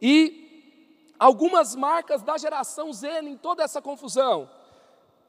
[0.00, 4.48] E algumas marcas da geração Z em toda essa confusão.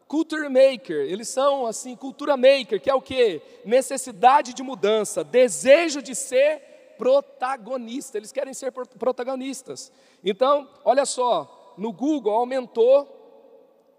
[0.08, 3.42] Culture maker, eles são assim, cultura maker, que é o que?
[3.66, 9.92] Necessidade de mudança, desejo de ser protagonista, eles querem ser protagonistas.
[10.24, 13.18] Então, olha só, no Google aumentou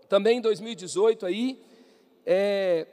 [0.09, 1.61] também em 2018 aí
[2.27, 2.87] é,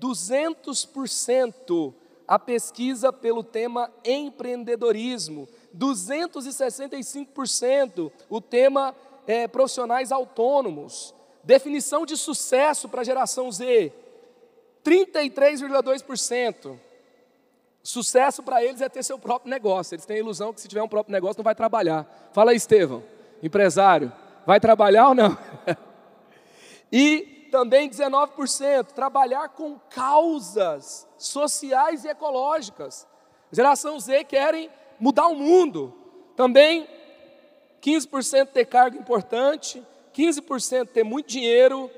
[0.00, 1.92] 200%
[2.26, 13.02] a pesquisa pelo tema empreendedorismo, 265% o tema é, profissionais autônomos, definição de sucesso para
[13.02, 13.92] a geração Z,
[14.84, 16.78] 33,2%.
[17.82, 19.94] Sucesso para eles é ter seu próprio negócio.
[19.94, 22.30] Eles têm a ilusão que se tiver um próprio negócio não vai trabalhar.
[22.32, 23.04] Fala aí, Estevão,
[23.42, 24.10] empresário.
[24.46, 25.36] Vai trabalhar ou não?
[26.92, 33.06] e também 19%, trabalhar com causas sociais e ecológicas.
[33.52, 35.94] Geração Z querem mudar o mundo.
[36.34, 36.88] Também
[37.80, 41.90] 15% ter cargo importante, 15% ter muito dinheiro,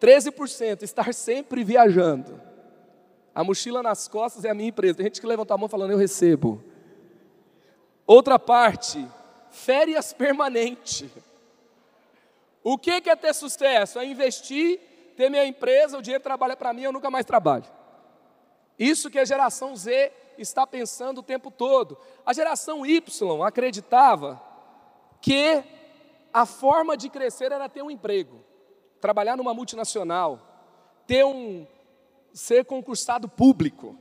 [0.00, 2.40] 13% estar sempre viajando.
[3.34, 4.94] A mochila nas costas é a minha empresa.
[4.96, 6.62] Tem gente que levanta a mão falando, eu recebo.
[8.06, 9.06] Outra parte,
[9.50, 11.10] férias permanente.
[12.62, 13.98] O que é ter sucesso?
[13.98, 14.80] É investir,
[15.16, 17.64] ter minha empresa, o dinheiro trabalha para mim, eu nunca mais trabalho.
[18.78, 21.98] Isso que a geração Z está pensando o tempo todo.
[22.24, 23.00] A geração Y
[23.46, 24.40] acreditava
[25.20, 25.62] que
[26.32, 28.42] a forma de crescer era ter um emprego,
[29.00, 30.40] trabalhar numa multinacional,
[31.06, 31.66] ter um
[32.32, 33.96] ser concursado público,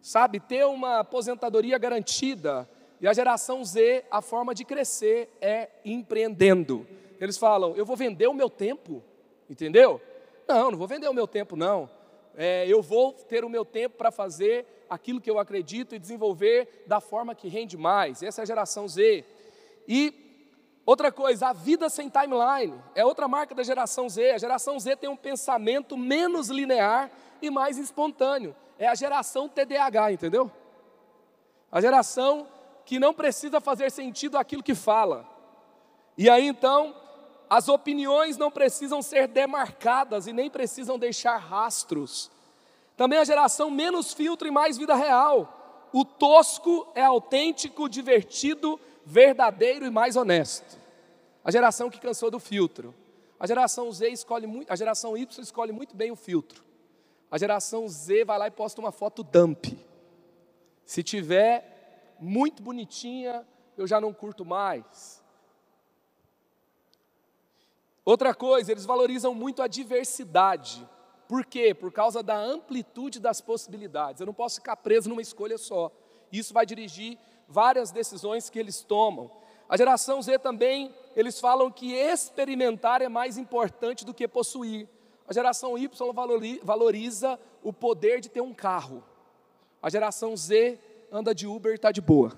[0.00, 2.68] sabe, ter uma aposentadoria garantida.
[3.00, 6.86] E a geração Z, a forma de crescer é empreendendo.
[7.20, 9.02] Eles falam, eu vou vender o meu tempo,
[9.48, 10.00] entendeu?
[10.46, 11.88] Não, não vou vender o meu tempo, não.
[12.36, 16.84] É, eu vou ter o meu tempo para fazer aquilo que eu acredito e desenvolver
[16.86, 18.22] da forma que rende mais.
[18.22, 19.24] Essa é a geração Z.
[19.88, 20.26] E
[20.86, 24.30] Outra coisa, a vida sem timeline é outra marca da geração Z.
[24.30, 27.10] A geração Z tem um pensamento menos linear
[27.42, 28.54] e mais espontâneo.
[28.78, 30.48] É a geração TDAH, entendeu?
[31.72, 32.46] A geração
[32.84, 35.28] que não precisa fazer sentido aquilo que fala.
[36.16, 36.94] E aí então,
[37.48, 42.30] as opiniões não precisam ser demarcadas e nem precisam deixar rastros.
[42.96, 45.88] Também a geração menos filtro e mais vida real.
[45.92, 50.78] O tosco é autêntico, divertido, verdadeiro e mais honesto.
[51.44, 52.94] A geração que cansou do filtro.
[53.38, 56.64] A geração Z escolhe muito, a geração Y escolhe muito bem o filtro.
[57.30, 59.66] A geração Z vai lá e posta uma foto dump.
[60.84, 65.22] Se tiver muito bonitinha, eu já não curto mais.
[68.06, 70.88] Outra coisa, eles valorizam muito a diversidade.
[71.26, 71.74] Por quê?
[71.74, 74.20] Por causa da amplitude das possibilidades.
[74.20, 75.90] Eu não posso ficar preso numa escolha só.
[76.30, 79.28] Isso vai dirigir várias decisões que eles tomam.
[79.68, 84.88] A geração Z também, eles falam que experimentar é mais importante do que possuir.
[85.26, 85.88] A geração Y
[86.62, 89.02] valoriza o poder de ter um carro.
[89.82, 90.78] A geração Z
[91.10, 92.32] anda de Uber e está de boa.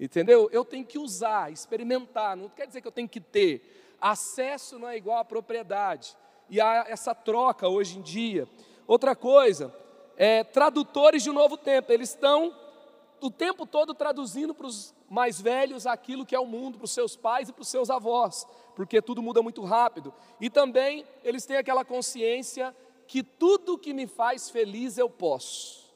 [0.00, 0.48] Entendeu?
[0.50, 3.76] Eu tenho que usar, experimentar, não quer dizer que eu tenho que ter.
[4.00, 6.16] Acesso não é igual a propriedade.
[6.48, 8.48] E há essa troca hoje em dia.
[8.86, 9.74] Outra coisa,
[10.16, 12.54] é, tradutores de um novo tempo, eles estão
[13.20, 16.92] o tempo todo traduzindo para os mais velhos aquilo que é o mundo, para os
[16.92, 20.14] seus pais e para os seus avós, porque tudo muda muito rápido.
[20.40, 22.74] E também eles têm aquela consciência
[23.06, 25.90] que tudo que me faz feliz eu posso.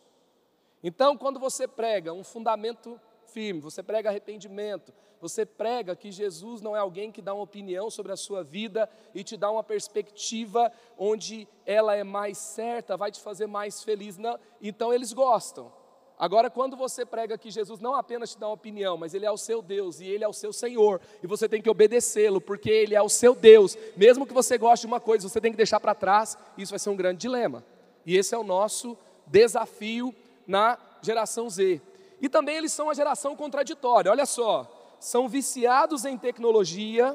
[0.82, 4.92] Então, quando você prega um fundamento firme, você prega arrependimento,
[5.24, 8.87] você prega que Jesus não é alguém que dá uma opinião sobre a sua vida
[9.14, 14.18] e te dá uma perspectiva onde ela é mais certa, vai te fazer mais feliz.
[14.18, 15.72] Não, então eles gostam.
[16.18, 19.30] Agora, quando você prega que Jesus não apenas te dá uma opinião, mas Ele é
[19.30, 22.68] o seu Deus e Ele é o seu Senhor, e você tem que obedecê-lo, porque
[22.68, 25.56] Ele é o seu Deus, mesmo que você goste de uma coisa, você tem que
[25.56, 27.64] deixar para trás, isso vai ser um grande dilema.
[28.04, 28.94] E esse é o nosso
[29.26, 30.14] desafio
[30.46, 31.80] na geração Z.
[32.20, 34.73] E também eles são a geração contraditória, olha só,
[35.04, 37.14] são viciados em tecnologia,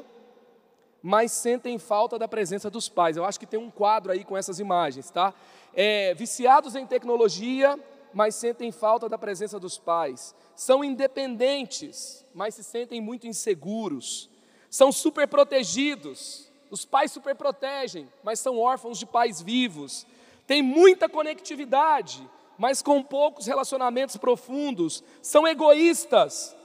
[1.02, 3.16] mas sentem falta da presença dos pais.
[3.16, 5.34] Eu acho que tem um quadro aí com essas imagens, tá?
[5.74, 7.76] É, viciados em tecnologia,
[8.14, 10.36] mas sentem falta da presença dos pais.
[10.54, 14.30] São independentes, mas se sentem muito inseguros.
[14.70, 16.48] São superprotegidos.
[16.70, 20.06] Os pais superprotegem, mas são órfãos de pais vivos.
[20.46, 22.24] Têm muita conectividade,
[22.56, 25.02] mas com poucos relacionamentos profundos.
[25.20, 26.56] São egoístas.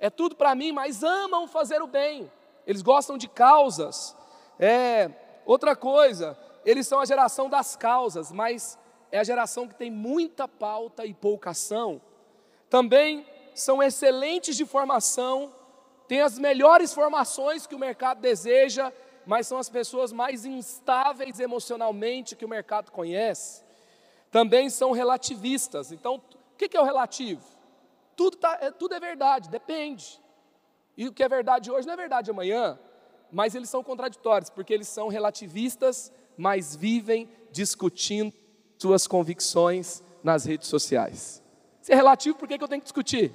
[0.00, 2.30] É tudo para mim, mas amam fazer o bem.
[2.66, 4.16] Eles gostam de causas.
[4.58, 5.10] É,
[5.44, 8.78] outra coisa, eles são a geração das causas, mas
[9.10, 12.00] é a geração que tem muita pauta e pouca ação.
[12.68, 15.52] Também são excelentes de formação,
[16.06, 18.92] têm as melhores formações que o mercado deseja,
[19.26, 23.64] mas são as pessoas mais instáveis emocionalmente que o mercado conhece.
[24.30, 25.90] Também são relativistas.
[25.90, 27.57] Então, o que é o relativo?
[28.18, 30.20] Tudo, tá, é, tudo é verdade, depende.
[30.96, 32.76] E o que é verdade hoje não é verdade amanhã,
[33.30, 38.34] mas eles são contraditórios, porque eles são relativistas, mas vivem discutindo
[38.76, 41.40] suas convicções nas redes sociais.
[41.80, 43.32] Se é relativo, por que eu tenho que discutir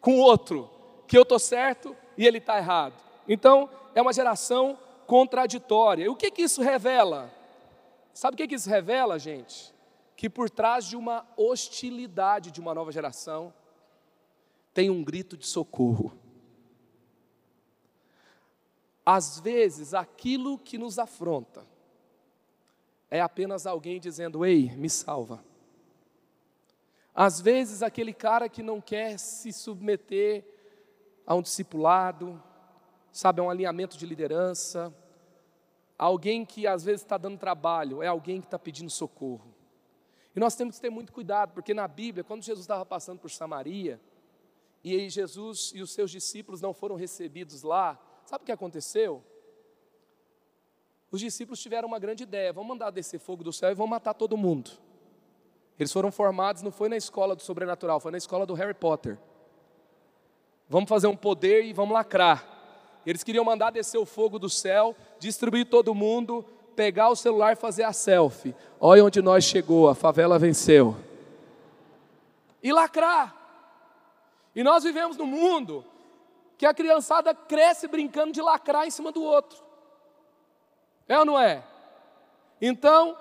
[0.00, 0.70] com o outro
[1.06, 2.94] que eu estou certo e ele está errado?
[3.28, 6.04] Então, é uma geração contraditória.
[6.04, 7.30] E o que, que isso revela?
[8.14, 9.74] Sabe o que, que isso revela, gente?
[10.16, 13.52] Que por trás de uma hostilidade de uma nova geração,
[14.76, 16.12] tem um grito de socorro.
[19.06, 21.66] Às vezes, aquilo que nos afronta,
[23.10, 25.42] é apenas alguém dizendo: Ei, me salva.
[27.14, 30.44] Às vezes, aquele cara que não quer se submeter
[31.26, 32.42] a um discipulado,
[33.10, 34.94] sabe, a um alinhamento de liderança,
[35.96, 39.54] alguém que às vezes está dando trabalho, é alguém que está pedindo socorro.
[40.34, 43.30] E nós temos que ter muito cuidado, porque na Bíblia, quando Jesus estava passando por
[43.30, 43.98] Samaria,
[44.94, 49.22] e Jesus e os seus discípulos não foram recebidos lá, sabe o que aconteceu?
[51.10, 54.14] os discípulos tiveram uma grande ideia: vamos mandar descer fogo do céu e vamos matar
[54.14, 54.70] todo mundo.
[55.78, 59.18] Eles foram formados, não foi na escola do sobrenatural, foi na escola do Harry Potter.
[60.68, 62.44] Vamos fazer um poder e vamos lacrar.
[63.04, 66.44] Eles queriam mandar descer o fogo do céu, distribuir todo mundo,
[66.74, 68.54] pegar o celular e fazer a selfie.
[68.80, 70.96] Olha onde nós chegou, a favela venceu.
[72.62, 73.45] E lacrar.
[74.56, 75.84] E nós vivemos num mundo
[76.56, 79.62] que a criançada cresce brincando de lacrar em cima do outro.
[81.06, 81.62] É ou não é?
[82.58, 83.14] Então,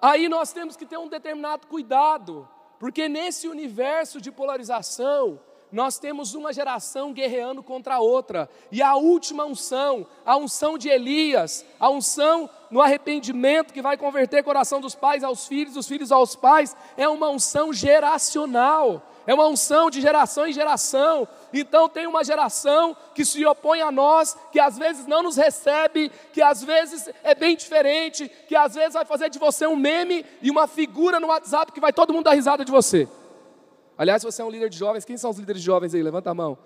[0.00, 2.48] aí nós temos que ter um determinado cuidado,
[2.80, 5.38] porque nesse universo de polarização,
[5.70, 10.88] nós temos uma geração guerreando contra a outra, e a última unção, a unção de
[10.88, 15.86] Elias, a unção no arrependimento que vai converter o coração dos pais aos filhos, dos
[15.86, 21.26] filhos aos pais, é uma unção geracional, é uma unção de geração em geração.
[21.52, 26.10] Então tem uma geração que se opõe a nós, que às vezes não nos recebe,
[26.32, 30.24] que às vezes é bem diferente, que às vezes vai fazer de você um meme
[30.40, 33.08] e uma figura no WhatsApp que vai todo mundo dar risada de você.
[33.96, 36.02] Aliás, você é um líder de jovens, quem são os líderes de jovens aí?
[36.02, 36.58] Levanta a mão.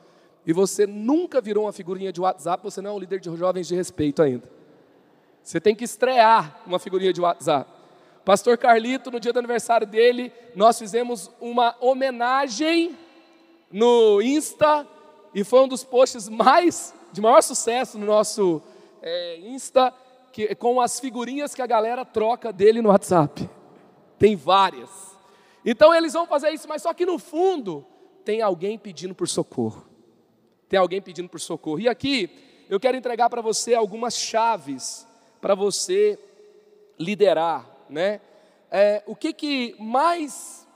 [0.46, 3.66] E você nunca virou uma figurinha de WhatsApp, você não é um líder de jovens
[3.66, 4.48] de respeito ainda.
[5.42, 7.70] Você tem que estrear uma figurinha de WhatsApp.
[8.26, 12.98] Pastor Carlito, no dia do aniversário dele, nós fizemos uma homenagem
[13.70, 14.84] no Insta
[15.32, 18.60] e foi um dos posts mais de maior sucesso no nosso
[19.00, 19.94] é, Insta,
[20.32, 23.48] que, com as figurinhas que a galera troca dele no WhatsApp.
[24.18, 24.90] Tem várias.
[25.64, 27.86] Então eles vão fazer isso, mas só que no fundo
[28.24, 29.86] tem alguém pedindo por socorro.
[30.68, 31.78] Tem alguém pedindo por socorro.
[31.78, 32.28] E aqui
[32.68, 35.06] eu quero entregar para você algumas chaves
[35.40, 36.18] para você
[36.98, 38.20] liderar, né?
[38.70, 40.66] É, o que, que mais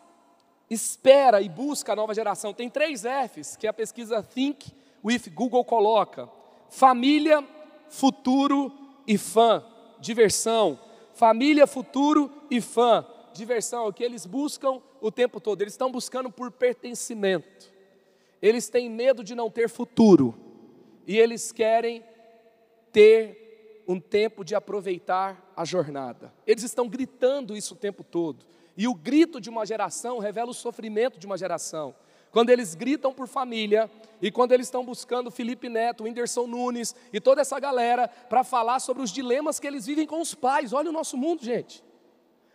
[0.68, 2.54] espera e busca a nova geração?
[2.54, 4.72] Tem três Fs que a pesquisa Think
[5.04, 6.28] with Google coloca:
[6.68, 7.46] família,
[7.88, 8.72] futuro
[9.06, 9.64] e fã.
[9.98, 10.78] Diversão.
[11.12, 15.62] Família, futuro e fã diversão, é o que eles buscam o tempo todo.
[15.62, 17.70] Eles estão buscando por pertencimento.
[18.40, 20.34] Eles têm medo de não ter futuro.
[21.06, 22.04] E eles querem
[22.92, 23.49] ter
[23.91, 26.32] um tempo de aproveitar a jornada.
[26.47, 28.47] Eles estão gritando isso o tempo todo.
[28.76, 31.93] E o grito de uma geração revela o sofrimento de uma geração.
[32.30, 33.91] Quando eles gritam por família
[34.22, 38.78] e quando eles estão buscando Felipe Neto, Whindersson Nunes e toda essa galera para falar
[38.78, 40.72] sobre os dilemas que eles vivem com os pais.
[40.72, 41.82] Olha o nosso mundo, gente.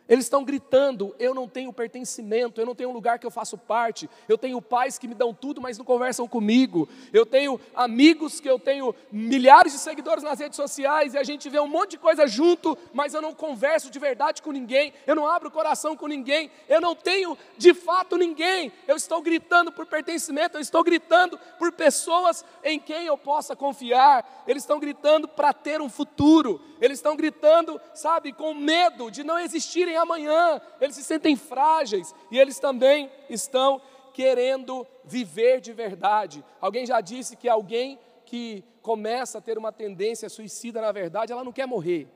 [0.07, 3.57] Eles estão gritando: eu não tenho pertencimento, eu não tenho um lugar que eu faço
[3.57, 4.09] parte.
[4.29, 6.87] Eu tenho pais que me dão tudo, mas não conversam comigo.
[7.11, 11.49] Eu tenho amigos que eu tenho milhares de seguidores nas redes sociais e a gente
[11.49, 14.93] vê um monte de coisa junto, mas eu não converso de verdade com ninguém.
[15.07, 16.51] Eu não abro o coração com ninguém.
[16.69, 18.71] Eu não tenho de fato ninguém.
[18.87, 24.43] Eu estou gritando por pertencimento, eu estou gritando por pessoas em quem eu possa confiar.
[24.47, 26.61] Eles estão gritando para ter um futuro.
[26.79, 32.39] Eles estão gritando, sabe, com medo de não existirem amanhã, eles se sentem frágeis e
[32.39, 33.81] eles também estão
[34.13, 36.43] querendo viver de verdade.
[36.61, 41.43] Alguém já disse que alguém que começa a ter uma tendência suicida, na verdade, ela
[41.43, 42.07] não quer morrer,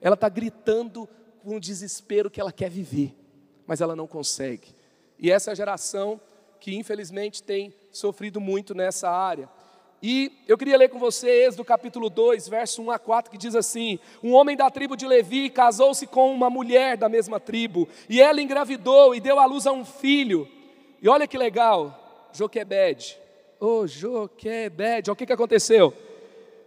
[0.00, 1.08] ela está gritando
[1.42, 3.14] com um desespero que ela quer viver,
[3.66, 4.74] mas ela não consegue.
[5.18, 6.20] E essa geração
[6.60, 9.48] que infelizmente tem sofrido muito nessa área.
[10.00, 13.56] E eu queria ler com vocês do capítulo 2, verso 1 a 4, que diz
[13.56, 18.20] assim: Um homem da tribo de Levi casou-se com uma mulher da mesma tribo, e
[18.20, 20.48] ela engravidou e deu à luz a um filho.
[21.02, 23.18] E olha que legal, Joquebed.
[23.58, 25.92] Ô oh, Joquebed, o que, que aconteceu?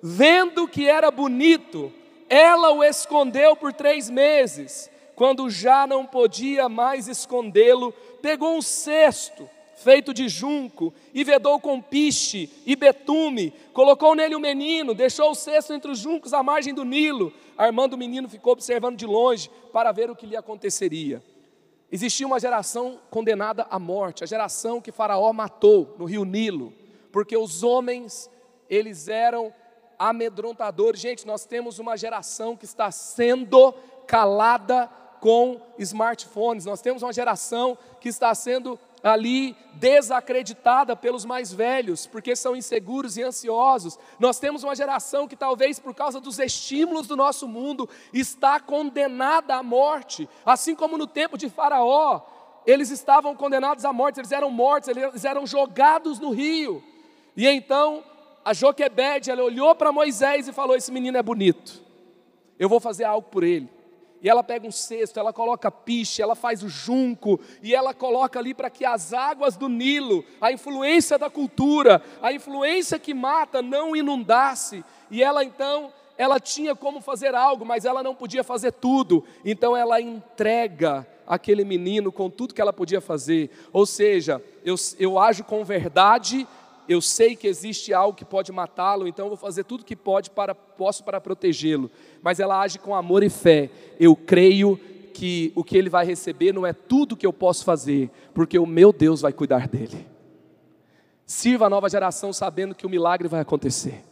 [0.02, 1.92] Vendo que era bonito,
[2.28, 4.92] ela o escondeu por três meses.
[5.16, 9.50] Quando já não podia mais escondê-lo, pegou um cesto
[9.82, 15.36] feito de junco, e vedou com piche e betume, colocou nele o menino, deixou o
[15.36, 17.34] cesto entre os juncos à margem do Nilo.
[17.58, 21.22] Armando o menino ficou observando de longe para ver o que lhe aconteceria.
[21.92, 26.74] Existia uma geração condenada à morte, a geração que Faraó matou no rio Nilo,
[27.12, 28.30] porque os homens,
[28.70, 29.54] eles eram
[30.00, 31.02] amedrontadores.
[31.02, 33.74] Gente, nós temos uma geração que está sendo
[34.08, 42.06] calada com smartphones, nós temos uma geração que está sendo ali desacreditada pelos mais velhos,
[42.06, 43.98] porque são inseguros e ansiosos.
[44.20, 49.56] Nós temos uma geração que talvez por causa dos estímulos do nosso mundo está condenada
[49.56, 52.22] à morte, assim como no tempo de Faraó,
[52.66, 56.84] eles estavam condenados à morte, eles eram mortos, eles eram jogados no rio.
[57.36, 58.04] E então
[58.46, 61.82] a Joquebede, ela olhou para Moisés e falou: "Esse menino é bonito.
[62.60, 63.81] Eu vou fazer algo por ele."
[64.22, 68.38] E ela pega um cesto, ela coloca piche, ela faz o junco, e ela coloca
[68.38, 73.62] ali para que as águas do Nilo, a influência da cultura, a influência que mata,
[73.62, 74.86] não inundasse.
[75.10, 79.24] E ela então, ela tinha como fazer algo, mas ela não podia fazer tudo.
[79.44, 83.50] Então ela entrega aquele menino com tudo que ela podia fazer.
[83.74, 86.48] Ou seja, eu, eu ajo com verdade,
[86.88, 90.30] eu sei que existe algo que pode matá-lo, então eu vou fazer tudo que pode
[90.30, 91.90] para, posso para protegê-lo.
[92.22, 93.70] Mas ela age com amor e fé.
[94.00, 94.80] Eu creio
[95.14, 98.66] que o que ele vai receber não é tudo que eu posso fazer, porque o
[98.66, 100.08] meu Deus vai cuidar dele.
[101.26, 104.04] Sirva a nova geração sabendo que o milagre vai acontecer.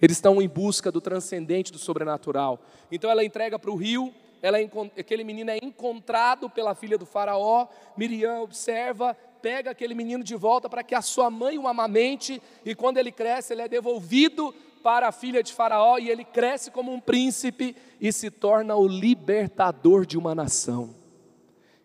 [0.00, 2.60] Eles estão em busca do transcendente, do sobrenatural.
[2.90, 4.12] Então ela entrega para o rio,
[4.42, 4.58] ela
[4.98, 7.66] aquele menino é encontrado pela filha do faraó,
[7.96, 12.74] Miriam observa, pega aquele menino de volta para que a sua mãe o amamente, e
[12.74, 16.90] quando ele cresce, ele é devolvido para a filha de Faraó, e ele cresce como
[16.90, 20.94] um príncipe e se torna o libertador de uma nação.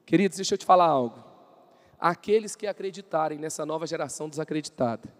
[0.05, 1.21] Queridos, deixa eu te falar algo.
[1.99, 5.13] Aqueles que acreditarem nessa nova geração desacreditada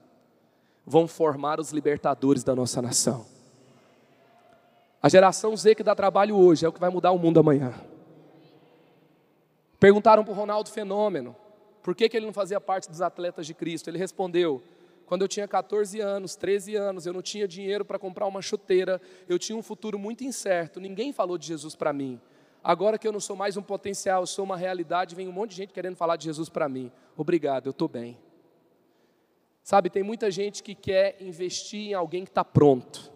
[0.86, 3.26] vão formar os libertadores da nossa nação.
[5.04, 7.74] A geração Z que dá trabalho hoje é o que vai mudar o mundo amanhã.
[9.78, 11.36] Perguntaram para o Ronaldo Fenômeno
[11.90, 13.90] por que, que ele não fazia parte dos atletas de Cristo.
[13.90, 14.62] Ele respondeu:
[15.08, 19.02] quando eu tinha 14 anos, 13 anos, eu não tinha dinheiro para comprar uma chuteira,
[19.28, 22.22] eu tinha um futuro muito incerto, ninguém falou de Jesus para mim.
[22.64, 25.50] Agora que eu não sou mais um potencial, eu sou uma realidade, vem um monte
[25.50, 26.92] de gente querendo falar de Jesus para mim.
[27.18, 28.20] Obrigado, eu estou bem.
[29.64, 33.12] Sabe, tem muita gente que quer investir em alguém que está pronto.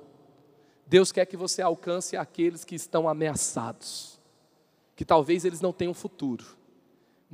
[0.87, 4.19] Deus quer que você alcance aqueles que estão ameaçados,
[4.95, 6.62] que talvez eles não tenham futuro,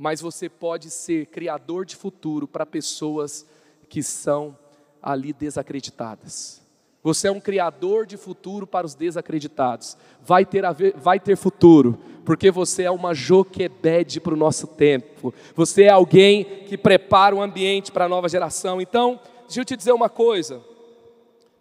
[0.00, 3.46] mas você pode ser criador de futuro para pessoas
[3.86, 4.56] que são
[5.02, 6.62] ali desacreditadas.
[7.02, 9.98] Você é um criador de futuro para os desacreditados.
[10.22, 15.34] Vai ter, ver, vai ter futuro, porque você é uma Joquebede para o nosso tempo.
[15.54, 18.80] Você é alguém que prepara o ambiente para a nova geração.
[18.80, 20.64] Então, deixa eu te dizer uma coisa.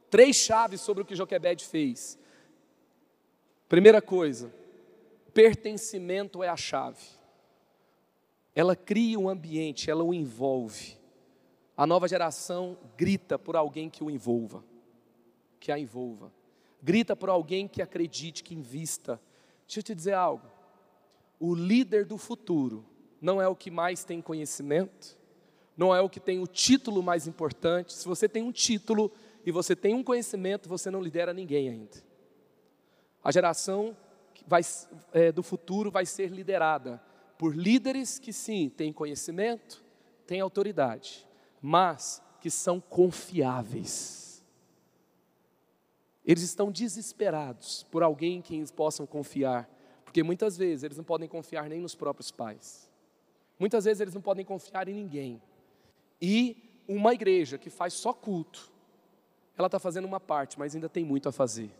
[0.10, 2.18] Três chaves sobre o que Joquebed fez.
[3.68, 4.50] Primeira coisa,
[5.34, 7.18] pertencimento é a chave.
[8.56, 10.97] Ela cria um ambiente, ela o envolve.
[11.76, 14.64] A nova geração grita por alguém que o envolva,
[15.60, 16.32] que a envolva.
[16.82, 19.20] Grita por alguém que acredite, que invista.
[19.66, 20.47] Deixa eu te dizer algo.
[21.39, 22.86] O líder do futuro
[23.22, 25.18] não é o que mais tem conhecimento,
[25.78, 27.93] não é o que tem o título mais importante.
[27.93, 29.12] Se você tem um título,
[29.45, 31.97] e você tem um conhecimento, você não lidera ninguém ainda.
[33.24, 33.95] A geração
[34.45, 34.62] vai,
[35.12, 37.02] é, do futuro vai ser liderada
[37.40, 39.82] por líderes que sim, têm conhecimento,
[40.28, 41.26] têm autoridade,
[41.62, 44.44] mas que são confiáveis.
[46.26, 49.70] Eles estão desesperados por alguém em quem possam confiar,
[50.04, 52.92] porque muitas vezes eles não podem confiar nem nos próprios pais.
[53.58, 55.42] Muitas vezes eles não podem confiar em ninguém.
[56.22, 58.70] E uma igreja que faz só culto,
[59.58, 61.72] ela está fazendo uma parte, mas ainda tem muito a fazer.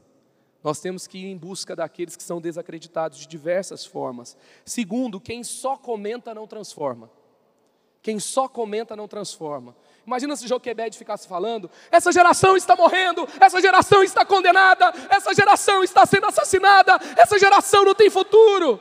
[0.64, 4.38] Nós temos que ir em busca daqueles que são desacreditados de diversas formas.
[4.66, 7.10] Segundo, quem só comenta não transforma.
[8.02, 9.76] Quem só comenta não transforma.
[10.06, 15.84] Imagina se Joquebed ficasse falando: essa geração está morrendo, essa geração está condenada, essa geração
[15.84, 18.80] está sendo assassinada, essa geração não tem futuro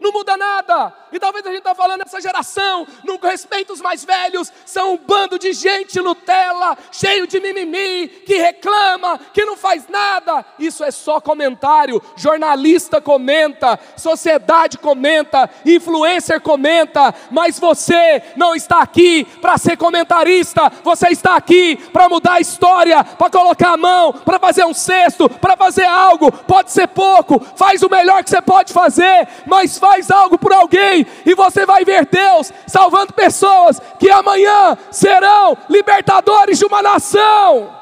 [0.00, 0.94] não muda nada.
[1.12, 4.96] E talvez a gente está falando, essa geração não respeita os mais velhos, são um
[4.96, 10.44] bando de gente Nutella, cheio de mimimi, que reclama, que não faz nada.
[10.58, 12.02] Isso é só comentário.
[12.16, 21.08] Jornalista comenta, sociedade comenta, influencer comenta, mas você não está aqui para ser comentarista, você
[21.08, 25.56] está aqui para mudar a história, para colocar a mão, para fazer um cesto, para
[25.56, 26.32] fazer algo.
[26.32, 30.52] Pode ser pouco, faz o melhor que você pode fazer, mas faz faz algo por
[30.52, 37.76] alguém e você vai ver Deus salvando pessoas que amanhã serão libertadores de uma nação.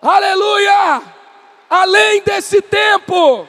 [0.00, 1.02] Aleluia!
[1.68, 3.46] Além desse tempo,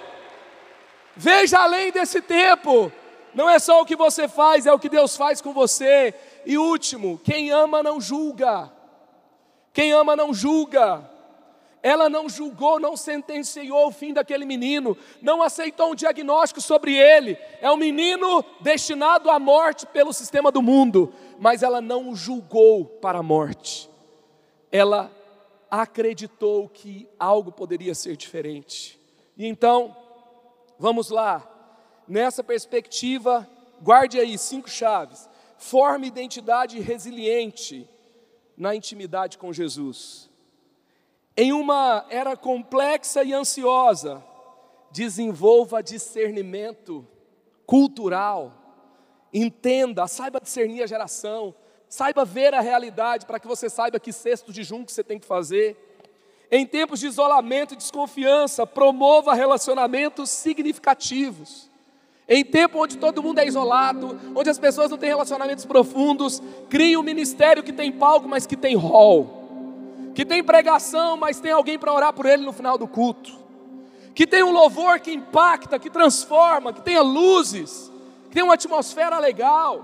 [1.16, 2.92] veja além desse tempo,
[3.34, 6.14] não é só o que você faz, é o que Deus faz com você.
[6.46, 8.72] E último, quem ama não julga.
[9.74, 11.10] Quem ama não julga.
[11.84, 17.38] Ela não julgou, não sentenciou o fim daquele menino, não aceitou um diagnóstico sobre ele.
[17.60, 22.86] É um menino destinado à morte pelo sistema do mundo, mas ela não o julgou
[22.86, 23.90] para a morte.
[24.72, 25.12] Ela
[25.72, 29.00] acreditou que algo poderia ser diferente.
[29.36, 29.96] E então,
[30.78, 31.48] vamos lá.
[32.08, 33.48] Nessa perspectiva,
[33.82, 35.28] guarde aí cinco chaves.
[35.58, 37.90] Forme identidade resiliente
[38.56, 40.31] na intimidade com Jesus.
[41.42, 44.24] Em uma era complexa e ansiosa,
[44.92, 47.04] desenvolva discernimento
[47.66, 48.54] cultural,
[49.34, 51.56] entenda, saiba discernir a geração,
[51.90, 55.26] saiba ver a realidade para que você saiba que cesto de junco você tem que
[55.26, 55.76] fazer.
[56.52, 61.72] Em tempos de isolamento e desconfiança, promova relacionamentos significativos.
[62.30, 66.40] Em tempo onde todo mundo é isolado, onde as pessoas não têm relacionamentos profundos,
[66.70, 69.41] crie um ministério que tem palco, mas que tem hall
[70.14, 73.32] que tem pregação, mas tem alguém para orar por ele no final do culto,
[74.14, 77.92] que tem um louvor que impacta, que transforma, que tenha luzes,
[78.26, 79.84] que tenha uma atmosfera legal,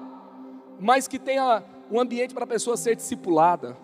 [0.79, 3.77] mas que tenha um ambiente para a pessoa ser discipulada.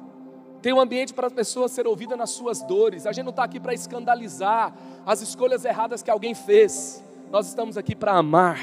[0.61, 3.05] Tem um ambiente para as pessoas ser ouvidas nas suas dores.
[3.05, 4.73] A gente não está aqui para escandalizar
[5.05, 7.03] as escolhas erradas que alguém fez.
[7.29, 8.59] Nós estamos aqui para amar,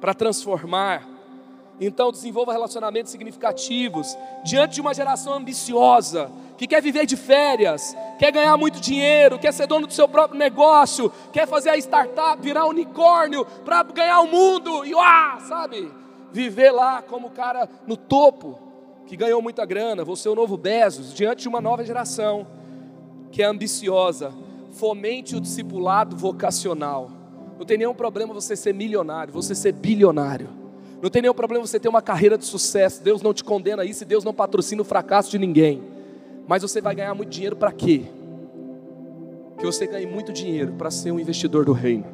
[0.00, 1.11] para transformar.
[1.80, 8.30] Então, desenvolva relacionamentos significativos diante de uma geração ambiciosa, que quer viver de férias, quer
[8.30, 12.66] ganhar muito dinheiro, quer ser dono do seu próprio negócio, quer fazer a startup virar
[12.66, 15.90] unicórnio para ganhar o mundo e, uá, sabe?
[16.30, 18.58] Viver lá como o cara no topo,
[19.06, 22.46] que ganhou muita grana, vou ser o novo Bezos, diante de uma nova geração
[23.32, 24.32] que é ambiciosa.
[24.72, 27.10] Fomente o discipulado vocacional.
[27.58, 30.61] Não tem nenhum problema você ser milionário, você ser bilionário.
[31.02, 33.02] Não tem nenhum problema você ter uma carreira de sucesso.
[33.02, 35.82] Deus não te condena isso e Deus não patrocina o fracasso de ninguém.
[36.46, 38.04] Mas você vai ganhar muito dinheiro para quê?
[39.58, 42.06] Que você ganhe muito dinheiro para ser um investidor do reino.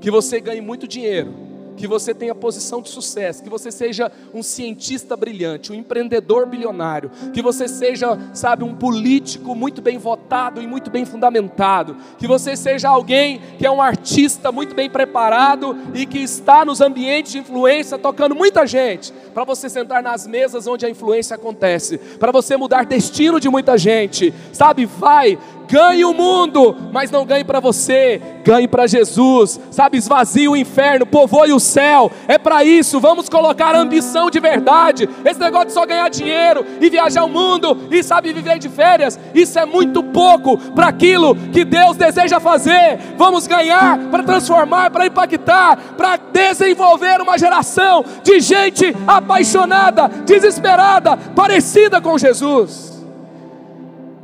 [0.00, 1.32] Que você ganhe muito dinheiro
[1.76, 7.10] que você tenha posição de sucesso, que você seja um cientista brilhante, um empreendedor bilionário,
[7.32, 12.56] que você seja, sabe, um político muito bem votado e muito bem fundamentado, que você
[12.56, 17.38] seja alguém que é um artista muito bem preparado e que está nos ambientes de
[17.38, 22.56] influência tocando muita gente, para você sentar nas mesas onde a influência acontece, para você
[22.56, 24.86] mudar destino de muita gente, sabe?
[24.86, 25.38] Vai,
[25.68, 29.98] ganhe o mundo, mas não ganhe para você, ganhe para Jesus, sabe?
[29.98, 35.08] Esvazie o inferno, povoe o céu, é para isso, vamos colocar ambição de verdade.
[35.24, 39.18] Esse negócio de só ganhar dinheiro e viajar o mundo e sabe viver de férias,
[39.34, 42.98] isso é muito pouco para aquilo que Deus deseja fazer.
[43.16, 52.00] Vamos ganhar para transformar, para impactar, para desenvolver uma geração de gente apaixonada, desesperada, parecida
[52.00, 52.95] com Jesus.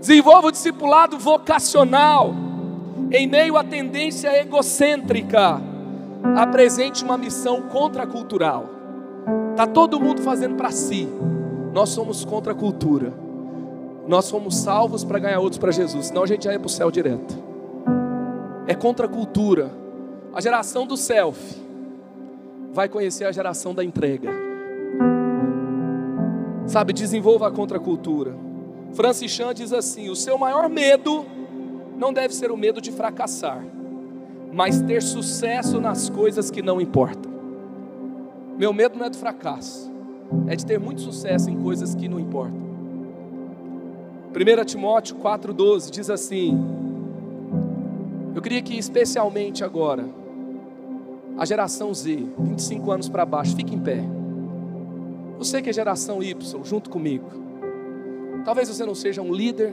[0.02, 2.34] Desenvolva o discipulado vocacional.
[3.12, 5.60] Em meio à tendência egocêntrica,
[6.36, 8.68] apresente uma missão contracultural.
[9.54, 11.08] Tá todo mundo fazendo para si.
[11.72, 13.12] Nós somos contra a cultura.
[14.08, 16.70] Nós fomos salvos para ganhar outros para Jesus, senão a gente já ia para o
[16.70, 17.40] céu direto.
[18.66, 19.70] É contra a cultura.
[20.34, 21.62] A geração do selfie
[22.72, 24.30] vai conhecer a geração da entrega.
[26.66, 28.34] Sabe, desenvolva a contracultura.
[28.94, 31.24] Francis Chan diz assim: o seu maior medo
[31.96, 33.64] não deve ser o medo de fracassar,
[34.52, 37.32] mas ter sucesso nas coisas que não importam.
[38.58, 39.90] Meu medo não é do fracasso,
[40.46, 42.60] é de ter muito sucesso em coisas que não importam.
[44.34, 46.58] 1 Timóteo 4,12 diz assim:
[48.34, 50.06] Eu queria que, especialmente agora,
[51.38, 54.02] a geração Z, 25 anos para baixo, fique em pé.
[55.38, 57.42] Você que é geração Y, junto comigo.
[58.44, 59.72] Talvez você não seja um líder,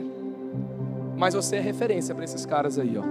[1.16, 3.02] mas você é referência para esses caras aí, ó.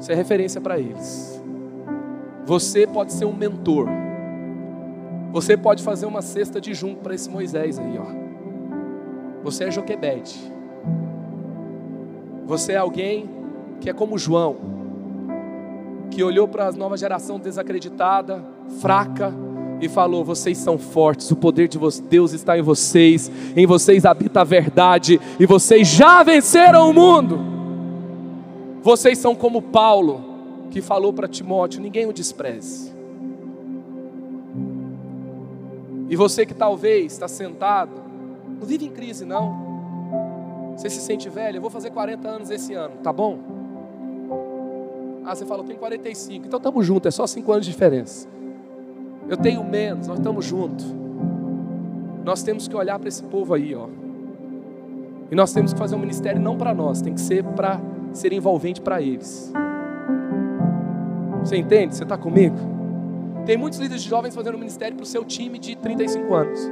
[0.00, 1.42] Você é referência para eles.
[2.44, 3.88] Você pode ser um mentor.
[5.32, 8.06] Você pode fazer uma cesta de junto para esse Moisés aí, ó.
[9.42, 10.52] Você é Joquebede.
[12.46, 13.28] Você é alguém
[13.80, 14.56] que é como João,
[16.10, 18.42] que olhou para a nova geração desacreditada,
[18.80, 19.32] fraca,
[19.80, 24.40] e falou: Vocês são fortes, o poder de Deus está em vocês, em vocês habita
[24.40, 27.38] a verdade, e vocês já venceram o mundo.
[28.82, 30.24] Vocês são como Paulo,
[30.70, 32.94] que falou para Timóteo: Ninguém o despreze.
[36.08, 38.00] E você que talvez está sentado,
[38.60, 39.66] não vive em crise, não.
[40.76, 43.38] Você se sente velho, eu vou fazer 40 anos esse ano, tá bom?
[45.24, 48.28] Ah, você fala, eu tenho 45, então estamos juntos, é só 5 anos de diferença.
[49.28, 50.86] Eu tenho menos, nós estamos juntos.
[52.24, 53.88] Nós temos que olhar para esse povo aí, ó.
[55.30, 57.80] E nós temos que fazer um ministério não para nós, tem que ser para
[58.12, 59.52] ser envolvente para eles.
[61.40, 61.94] Você entende?
[61.94, 62.56] Você está comigo?
[63.44, 66.70] Tem muitos líderes de jovens fazendo ministério para o seu time de 35 anos.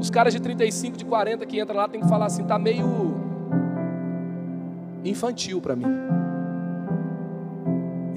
[0.00, 3.14] Os caras de 35, de 40 que entram lá tem que falar assim, tá meio
[5.04, 5.86] infantil para mim.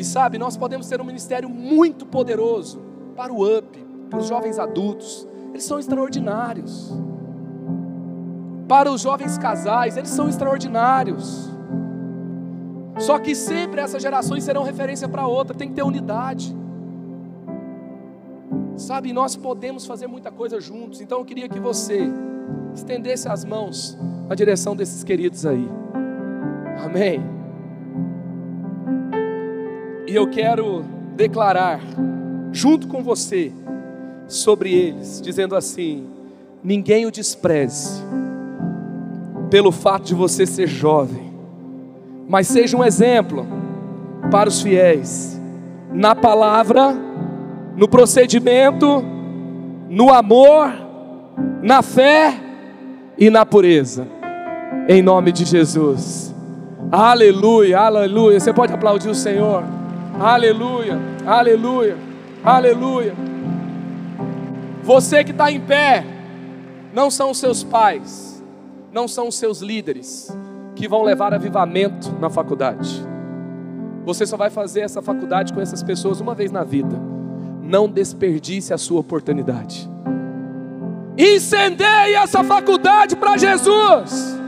[0.02, 2.82] E sabe, nós podemos ter um ministério muito poderoso
[3.16, 3.78] para o UP,
[4.10, 6.92] para os jovens adultos, eles são extraordinários.
[8.68, 11.48] Para os jovens casais, eles são extraordinários.
[12.98, 16.58] Só que sempre essas gerações serão referência para outra, tem que ter unidade.
[18.78, 22.10] Sabe, nós podemos fazer muita coisa juntos, então eu queria que você
[22.74, 23.96] estendesse as mãos
[24.28, 25.70] na direção desses queridos aí.
[26.84, 27.41] Amém.
[30.12, 30.84] E eu quero
[31.16, 31.80] declarar,
[32.52, 33.50] junto com você,
[34.28, 36.06] sobre eles, dizendo assim:
[36.62, 38.04] ninguém o despreze,
[39.50, 41.32] pelo fato de você ser jovem,
[42.28, 43.48] mas seja um exemplo
[44.30, 45.40] para os fiéis,
[45.94, 46.94] na palavra,
[47.78, 49.02] no procedimento,
[49.90, 50.74] no amor
[51.64, 52.34] na fé
[53.18, 54.06] e na pureza.
[54.90, 56.36] Em nome de Jesus.
[56.92, 58.38] Aleluia, aleluia.
[58.42, 59.64] Você pode aplaudir o Senhor.
[60.22, 61.98] Aleluia, aleluia,
[62.44, 63.16] aleluia.
[64.84, 66.06] Você que está em pé,
[66.94, 68.44] não são os seus pais,
[68.92, 70.32] não são os seus líderes
[70.76, 73.04] que vão levar avivamento na faculdade.
[74.06, 77.02] Você só vai fazer essa faculdade com essas pessoas uma vez na vida.
[77.64, 79.90] Não desperdice a sua oportunidade.
[81.18, 84.40] Incendeie essa faculdade para Jesus.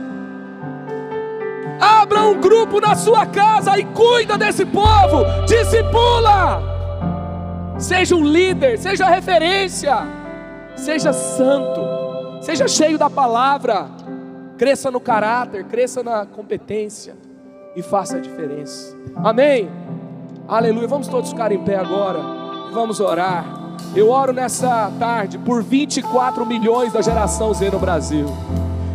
[1.80, 5.24] Abra um grupo na sua casa e cuida desse povo.
[5.46, 6.62] Discipula.
[7.78, 9.96] Seja um líder, seja referência.
[10.76, 11.80] Seja santo.
[12.40, 13.88] Seja cheio da palavra.
[14.56, 17.16] Cresça no caráter, cresça na competência
[17.74, 18.96] e faça a diferença.
[19.16, 19.68] Amém.
[20.46, 20.86] Aleluia.
[20.86, 22.20] Vamos todos ficar em pé agora.
[22.72, 23.44] Vamos orar.
[23.96, 28.26] Eu oro nessa tarde por 24 milhões da geração Z no Brasil.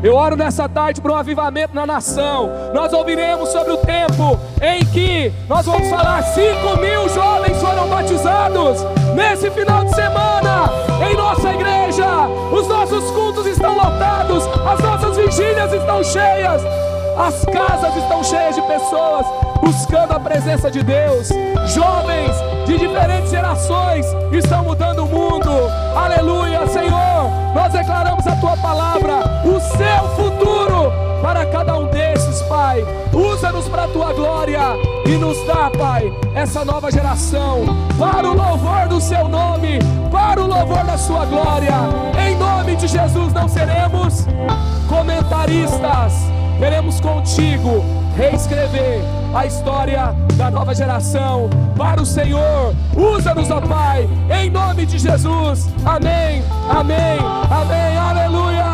[0.02, 2.50] Eu oro nessa tarde para um avivamento na nação.
[2.74, 8.82] Nós ouviremos sobre o tempo em que nós vamos falar: 5 mil jovens foram batizados
[9.14, 10.70] nesse final de semana
[11.10, 12.08] em nossa igreja.
[12.50, 16.62] Os nossos cultos estão lotados, as nossas vigílias estão cheias,
[17.18, 19.26] as casas estão cheias de pessoas
[19.62, 21.30] buscando a presença de Deus.
[21.74, 22.36] Jovens
[22.66, 25.50] de diferentes gerações estão mudando o mundo.
[25.96, 27.32] Aleluia, Senhor.
[27.54, 30.92] Nós declaramos a tua palavra, o seu futuro
[31.22, 32.84] para cada um desses, Pai.
[33.14, 34.62] Usa-nos para a tua glória
[35.06, 37.66] e nos dá, Pai, essa nova geração
[37.98, 39.80] para o louvor do seu nome,
[40.12, 41.74] para o louvor da sua glória.
[42.28, 44.26] Em nome de Jesus não seremos
[44.88, 46.14] comentaristas.
[46.60, 47.84] Queremos contigo
[48.16, 52.74] reescrever a história da nova geração para o Senhor.
[52.96, 54.10] Usa-nos, ó Pai,
[54.42, 55.68] em nome de Jesus.
[55.86, 57.20] Amém, amém,
[57.50, 58.66] amém, aleluia.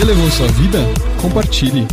[0.00, 0.78] Elevou sua vida?
[1.20, 1.86] Compartilhe.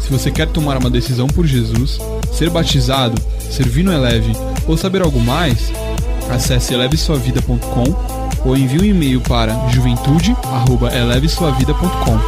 [0.00, 1.98] Se você quer tomar uma decisão por Jesus,
[2.32, 4.32] ser batizado, servir no Eleve
[4.66, 5.72] ou saber algo mais,
[6.30, 7.84] acesse elevesuavida.com
[8.44, 12.18] ou envie um e-mail para juventude@elevesuavida.com.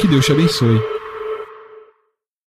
[0.00, 0.80] Que Deus te abençoe.